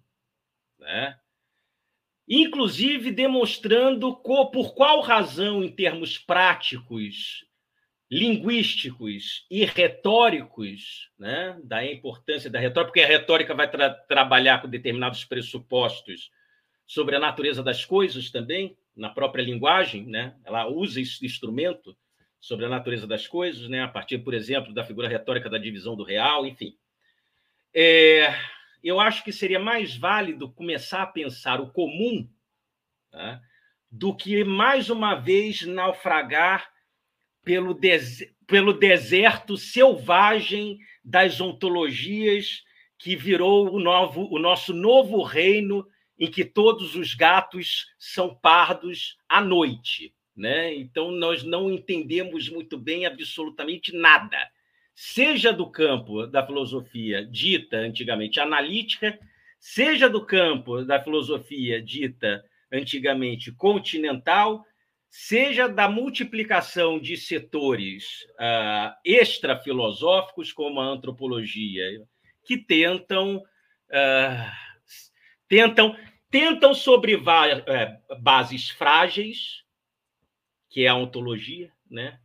[0.78, 1.18] né?
[2.28, 7.46] inclusive demonstrando por qual razão, em termos práticos,
[8.10, 11.58] linguísticos e retóricos, né?
[11.64, 16.30] da importância da retórica, porque a retórica vai tra trabalhar com determinados pressupostos
[16.86, 20.34] sobre a natureza das coisas também, na própria linguagem, né?
[20.44, 21.96] ela usa esse instrumento
[22.40, 23.82] sobre a natureza das coisas, né?
[23.82, 26.76] a partir, por exemplo, da figura retórica da divisão do real, enfim.
[27.80, 28.34] É,
[28.82, 32.28] eu acho que seria mais válido começar a pensar o comum
[33.08, 33.40] tá?
[33.88, 36.68] do que, mais uma vez, naufragar
[37.44, 38.34] pelo, des...
[38.48, 42.64] pelo deserto selvagem das ontologias
[42.98, 45.86] que virou o, novo, o nosso novo reino
[46.18, 50.12] em que todos os gatos são pardos à noite.
[50.36, 50.74] Né?
[50.74, 54.50] Então, nós não entendemos muito bem absolutamente nada,
[55.00, 59.16] seja do campo da filosofia dita antigamente analítica,
[59.56, 64.64] seja do campo da filosofia dita antigamente continental,
[65.08, 71.84] seja da multiplicação de setores uh, extrafilosóficos, como a antropologia,
[72.44, 73.36] que tentam.
[73.36, 74.50] Uh,
[75.46, 75.96] tentam
[76.28, 79.62] tentam sobre é, bases frágeis,
[80.68, 82.18] que é a ontologia, né?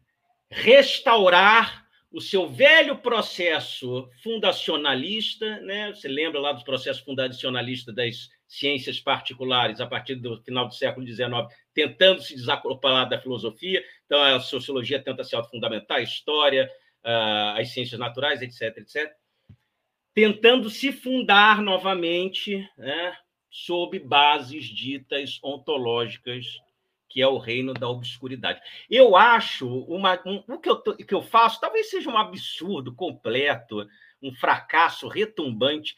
[0.50, 1.83] restaurar
[2.14, 5.90] o seu velho processo fundacionalista, né?
[5.90, 11.07] Você lembra lá dos processos fundacionalistas das ciências particulares a partir do final do século
[11.07, 11.27] XIX,
[11.73, 13.84] tentando se desacoplar da filosofia.
[14.06, 16.69] Então, a sociologia tenta se autofundamentar, a história,
[17.56, 19.11] as ciências naturais, etc., etc.
[20.14, 23.18] Tentando se fundar novamente né,
[23.49, 26.45] sob bases ditas ontológicas,
[27.14, 28.60] que é o reino da obscuridade.
[28.90, 33.88] Eu acho uma, um, o que eu, que eu faço talvez seja um absurdo completo,
[34.19, 35.95] um fracasso retumbante.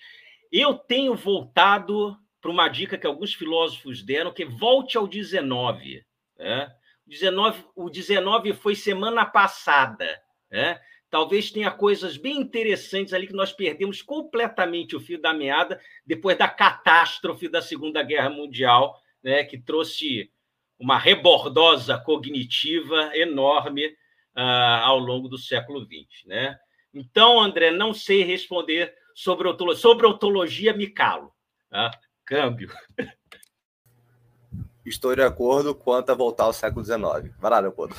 [0.51, 6.05] Eu tenho voltado para uma dica que alguns filósofos deram, que é volte ao 19.
[6.37, 6.75] Né?
[7.07, 10.21] O 19, o 19 foi semana passada.
[10.51, 10.81] Né?
[11.09, 16.37] Talvez tenha coisas bem interessantes ali que nós perdemos completamente o fio da meada depois
[16.37, 19.45] da catástrofe da Segunda Guerra Mundial, né?
[19.45, 20.29] que trouxe
[20.79, 23.87] uma rebordosa cognitiva enorme
[24.35, 26.25] uh, ao longo do século XX.
[26.25, 26.59] Né?
[26.93, 31.33] Então, André, não sei responder sobre ontologia, sobre ontologia me calo.
[31.69, 31.91] Tá?
[32.25, 32.69] Câmbio.
[34.85, 37.35] Estou de acordo quanto a voltar ao século XIX.
[37.39, 37.95] Vai lá, Leopoldo.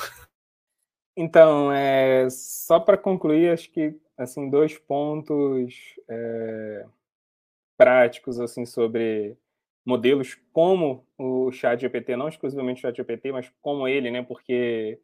[1.17, 5.75] Então, é, só para concluir, acho que assim dois pontos
[6.09, 6.87] é,
[7.77, 9.37] práticos assim sobre
[9.87, 14.23] modelos como o Chat GPT, não exclusivamente o Chat GPT, mas como ele, né?
[14.23, 15.01] Porque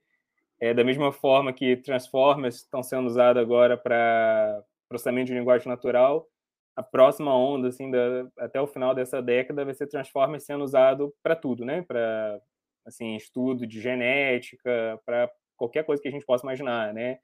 [0.60, 6.28] é da mesma forma que Transformers estão sendo usados agora para processamento de linguagem natural,
[6.76, 11.14] a próxima onda, assim, da, até o final dessa década, vai ser Transformers sendo usado
[11.22, 11.82] para tudo, né?
[11.82, 12.40] Para
[12.84, 17.20] assim, estudo de genética, para qualquer coisa que a gente possa imaginar, né?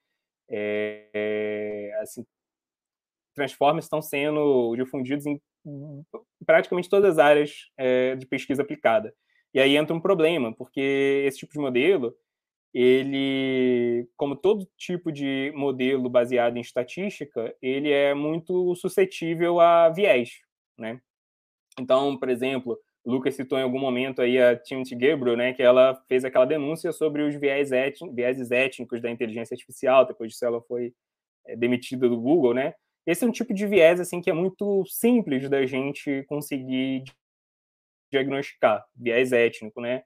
[0.48, 2.24] É, assim,
[3.34, 5.40] Transformers estão sendo difundidos em
[6.46, 9.14] praticamente todas as áreas é, de pesquisa aplicada.
[9.52, 12.14] E aí entra um problema, porque esse tipo de modelo,
[12.72, 20.40] ele, como todo tipo de modelo baseado em estatística, ele é muito suscetível a viés,
[20.76, 21.00] né?
[21.80, 25.62] Então, por exemplo, o Lucas citou em algum momento aí a Timothy Gabriel, né, que
[25.62, 27.70] ela fez aquela denúncia sobre os viés
[28.12, 30.92] vieses étnicos da inteligência artificial, depois disso ela foi
[31.46, 32.74] é, demitida do Google, né?
[33.08, 37.04] Esse é um tipo de viés assim que é muito simples da gente conseguir
[38.12, 40.02] diagnosticar, viés étnico, né?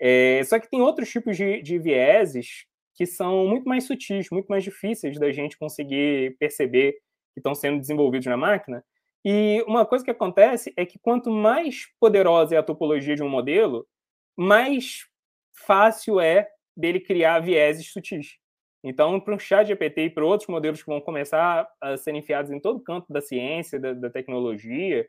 [0.00, 2.64] É, só que tem outros tipos de, de vieses
[2.94, 6.92] que são muito mais sutis, muito mais difíceis da gente conseguir perceber
[7.34, 8.82] que estão sendo desenvolvidos na máquina.
[9.22, 13.28] E uma coisa que acontece é que quanto mais poderosa é a topologia de um
[13.28, 13.86] modelo,
[14.34, 15.06] mais
[15.52, 18.38] fácil é dele criar vieses sutis.
[18.82, 22.50] Então, para um chat GPT e para outros modelos que vão começar a ser enfiados
[22.50, 25.08] em todo canto da ciência, da, da tecnologia,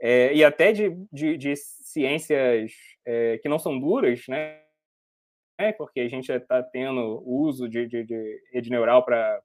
[0.00, 2.72] é, e até de, de, de ciências
[3.06, 4.60] é, que não são duras, né?
[5.58, 9.40] É, porque a gente está tendo uso de, de, de rede neural para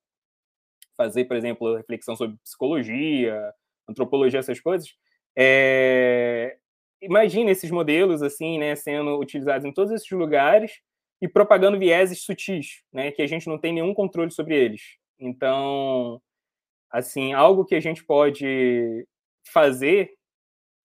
[0.98, 3.54] fazer, por exemplo, reflexão sobre psicologia,
[3.88, 4.90] antropologia, essas coisas.
[5.38, 6.58] É...
[7.02, 10.82] Imagina esses modelos assim, né, sendo utilizados em todos esses lugares
[11.22, 14.98] e propagando vieses sutis, né, que a gente não tem nenhum controle sobre eles.
[15.20, 16.22] Então,
[16.90, 19.08] assim, algo que a gente pode
[19.48, 20.14] fazer,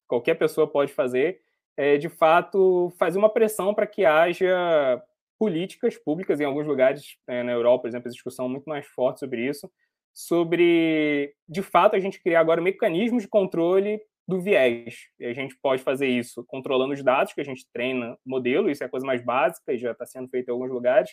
[0.07, 1.41] qualquer pessoa pode fazer,
[1.77, 5.03] é de fato fazer uma pressão para que haja
[5.39, 9.21] políticas públicas em alguns lugares é, na Europa, por exemplo, a discussão muito mais forte
[9.21, 9.71] sobre isso,
[10.15, 14.97] sobre de fato a gente criar agora mecanismos de controle do viés.
[15.19, 18.83] E a gente pode fazer isso controlando os dados que a gente treina modelo, isso
[18.83, 21.11] é a coisa mais básica e já está sendo feito em alguns lugares,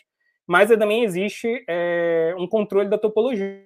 [0.47, 3.63] mas também existe é, um controle da topologia.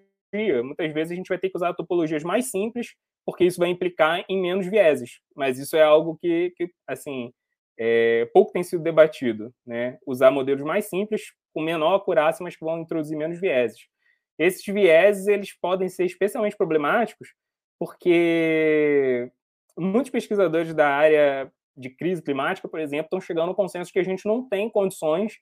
[0.63, 2.93] Muitas vezes a gente vai ter que usar topologias mais simples,
[3.25, 7.31] porque isso vai implicar em menos vieses, mas isso é algo que, que assim,
[7.79, 9.97] é, pouco tem sido debatido, né?
[10.05, 13.79] Usar modelos mais simples, com menor acurácia, mas que vão introduzir menos vieses.
[14.37, 17.29] Esses vieses, eles podem ser especialmente problemáticos,
[17.79, 19.31] porque
[19.77, 24.03] muitos pesquisadores da área de crise climática, por exemplo, estão chegando ao consenso que a
[24.03, 25.33] gente não tem condições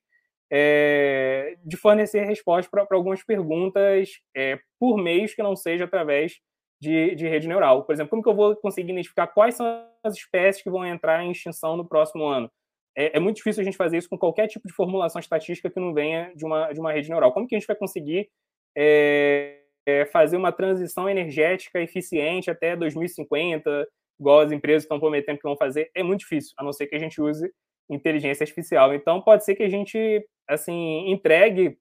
[0.51, 6.39] é, de fornecer respostas para algumas perguntas é, por meios que não seja através
[6.79, 7.83] de, de rede neural.
[7.83, 9.65] Por exemplo, como que eu vou conseguir identificar quais são
[10.03, 12.51] as espécies que vão entrar em extinção no próximo ano?
[12.97, 15.79] É, é, muito difícil a gente fazer isso com qualquer tipo de formulação estatística que
[15.79, 17.33] não venha de uma, de uma rede neural.
[17.33, 18.29] Como que a gente vai conseguir
[18.77, 23.87] é, é, fazer uma transição energética eficiente até 2050,
[24.19, 25.91] igual as empresas estão prometendo que vão fazer?
[25.93, 27.51] É muito difícil, a não ser que a gente use
[27.89, 28.93] inteligência artificial.
[28.93, 31.77] Então, pode ser que a gente assim entregue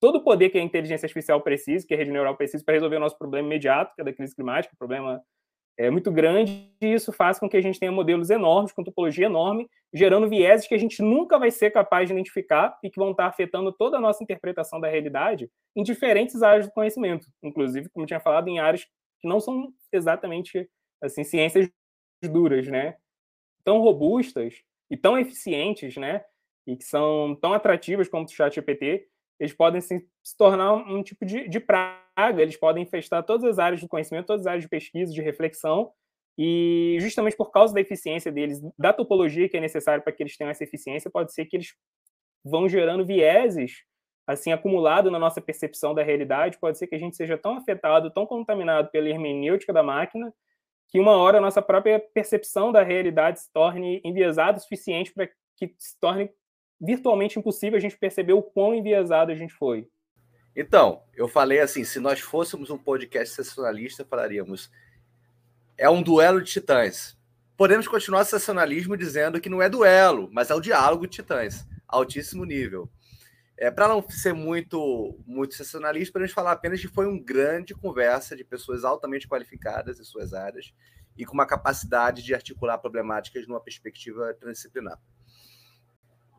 [0.00, 2.96] todo o poder que a inteligência artificial precisa, que a rede neural precisa para resolver
[2.96, 5.20] o nosso problema imediato, que é da crise climática, o problema
[5.78, 9.26] é muito grande, e isso faz com que a gente tenha modelos enormes, com topologia
[9.26, 13.12] enorme, gerando vieses que a gente nunca vai ser capaz de identificar e que vão
[13.12, 18.02] estar afetando toda a nossa interpretação da realidade em diferentes áreas do conhecimento, inclusive, como
[18.02, 18.84] eu tinha falado, em áreas
[19.20, 20.68] que não são exatamente
[21.00, 21.70] assim ciências
[22.22, 22.96] duras, né?
[23.64, 24.54] Tão robustas
[24.90, 26.24] e tão eficientes, né?
[26.66, 29.06] E que são tão atrativas como o chat GPT,
[29.38, 32.02] eles podem se, se tornar um, tipo de, de, praga,
[32.42, 35.92] eles podem infestar todas as áreas do conhecimento, todas as áreas de pesquisa, de reflexão,
[36.36, 40.36] e justamente por causa da eficiência deles, da topologia que é necessária para que eles
[40.36, 41.74] tenham essa eficiência, pode ser que eles
[42.44, 43.82] vão gerando vieses
[44.26, 48.10] assim acumulado na nossa percepção da realidade, pode ser que a gente seja tão afetado,
[48.10, 50.32] tão contaminado pela hermenêutica da máquina,
[50.88, 55.28] que uma hora a nossa própria percepção da realidade se torne enviesada o suficiente para
[55.56, 56.30] que se torne
[56.80, 59.88] virtualmente impossível a gente perceber o quão enviesado a gente foi.
[60.60, 64.68] Então, eu falei assim: se nós fôssemos um podcast sensacionalista, falaríamos.
[65.76, 67.16] É um duelo de titãs.
[67.56, 71.64] Podemos continuar o sensacionalismo dizendo que não é duelo, mas é o diálogo de titãs,
[71.86, 72.90] altíssimo nível.
[73.56, 78.34] É, Para não ser muito muito sensacionalista, podemos falar apenas que foi uma grande conversa
[78.34, 80.74] de pessoas altamente qualificadas em suas áreas
[81.16, 84.98] e com uma capacidade de articular problemáticas numa perspectiva transdisciplinar.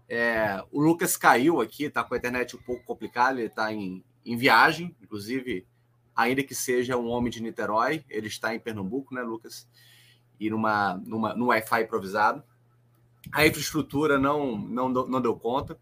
[0.09, 4.03] É, o Lucas caiu aqui, está com a internet um pouco complicada, ele está em,
[4.25, 5.65] em viagem, inclusive,
[6.15, 9.67] ainda que seja um homem de Niterói, ele está em Pernambuco, né, Lucas?
[10.39, 12.43] E numa, numa, num Wi-Fi improvisado.
[13.31, 15.79] A infraestrutura não, não, não deu conta.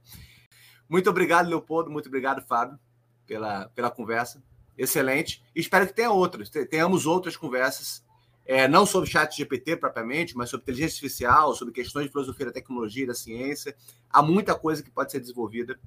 [0.89, 1.89] Muito obrigado, Leopoldo.
[1.89, 2.79] Muito obrigado, Fábio,
[3.25, 4.43] pela, pela conversa.
[4.77, 5.43] Excelente.
[5.55, 8.05] Espero que tenha outras, tenhamos outras conversas
[8.47, 12.51] é, não sobre chat GPT propriamente, mas sobre inteligência artificial, sobre questões de filosofia da
[12.53, 13.75] tecnologia e da ciência.
[14.09, 15.77] Há muita coisa que pode ser desenvolvida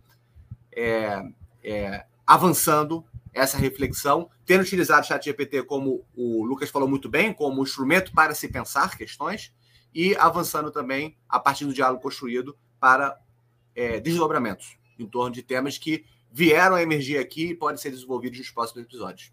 [0.70, 1.22] é,
[1.64, 7.34] é, avançando essa reflexão, tendo utilizado o chat GPT como o Lucas falou muito bem,
[7.34, 9.52] como instrumento para se pensar questões
[9.92, 13.18] e avançando também a partir do diálogo construído para
[13.74, 18.38] é, desdobramentos em torno de temas que vieram a emergir aqui e podem ser desenvolvidos
[18.38, 19.32] nos próximos episódios.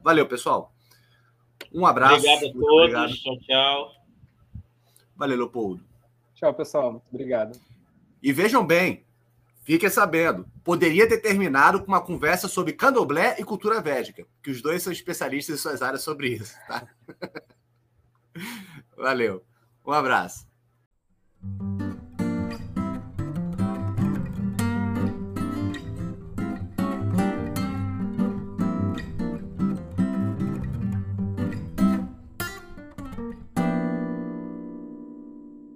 [0.00, 0.74] Valeu, pessoal!
[1.72, 2.26] Um abraço.
[2.26, 2.72] Obrigado a todos.
[2.72, 3.14] Obrigado.
[3.18, 3.92] Tchau, tchau.
[5.14, 5.84] Valeu, Leopoldo.
[6.34, 6.90] Tchau, pessoal.
[6.90, 7.56] Muito obrigado.
[8.20, 9.04] E vejam bem,
[9.62, 14.60] fiquem sabendo, poderia ter terminado com uma conversa sobre candomblé e cultura védica, que os
[14.60, 16.54] dois são especialistas em suas áreas sobre isso.
[16.68, 16.86] Tá?
[18.96, 19.44] Valeu.
[19.84, 20.46] Um abraço.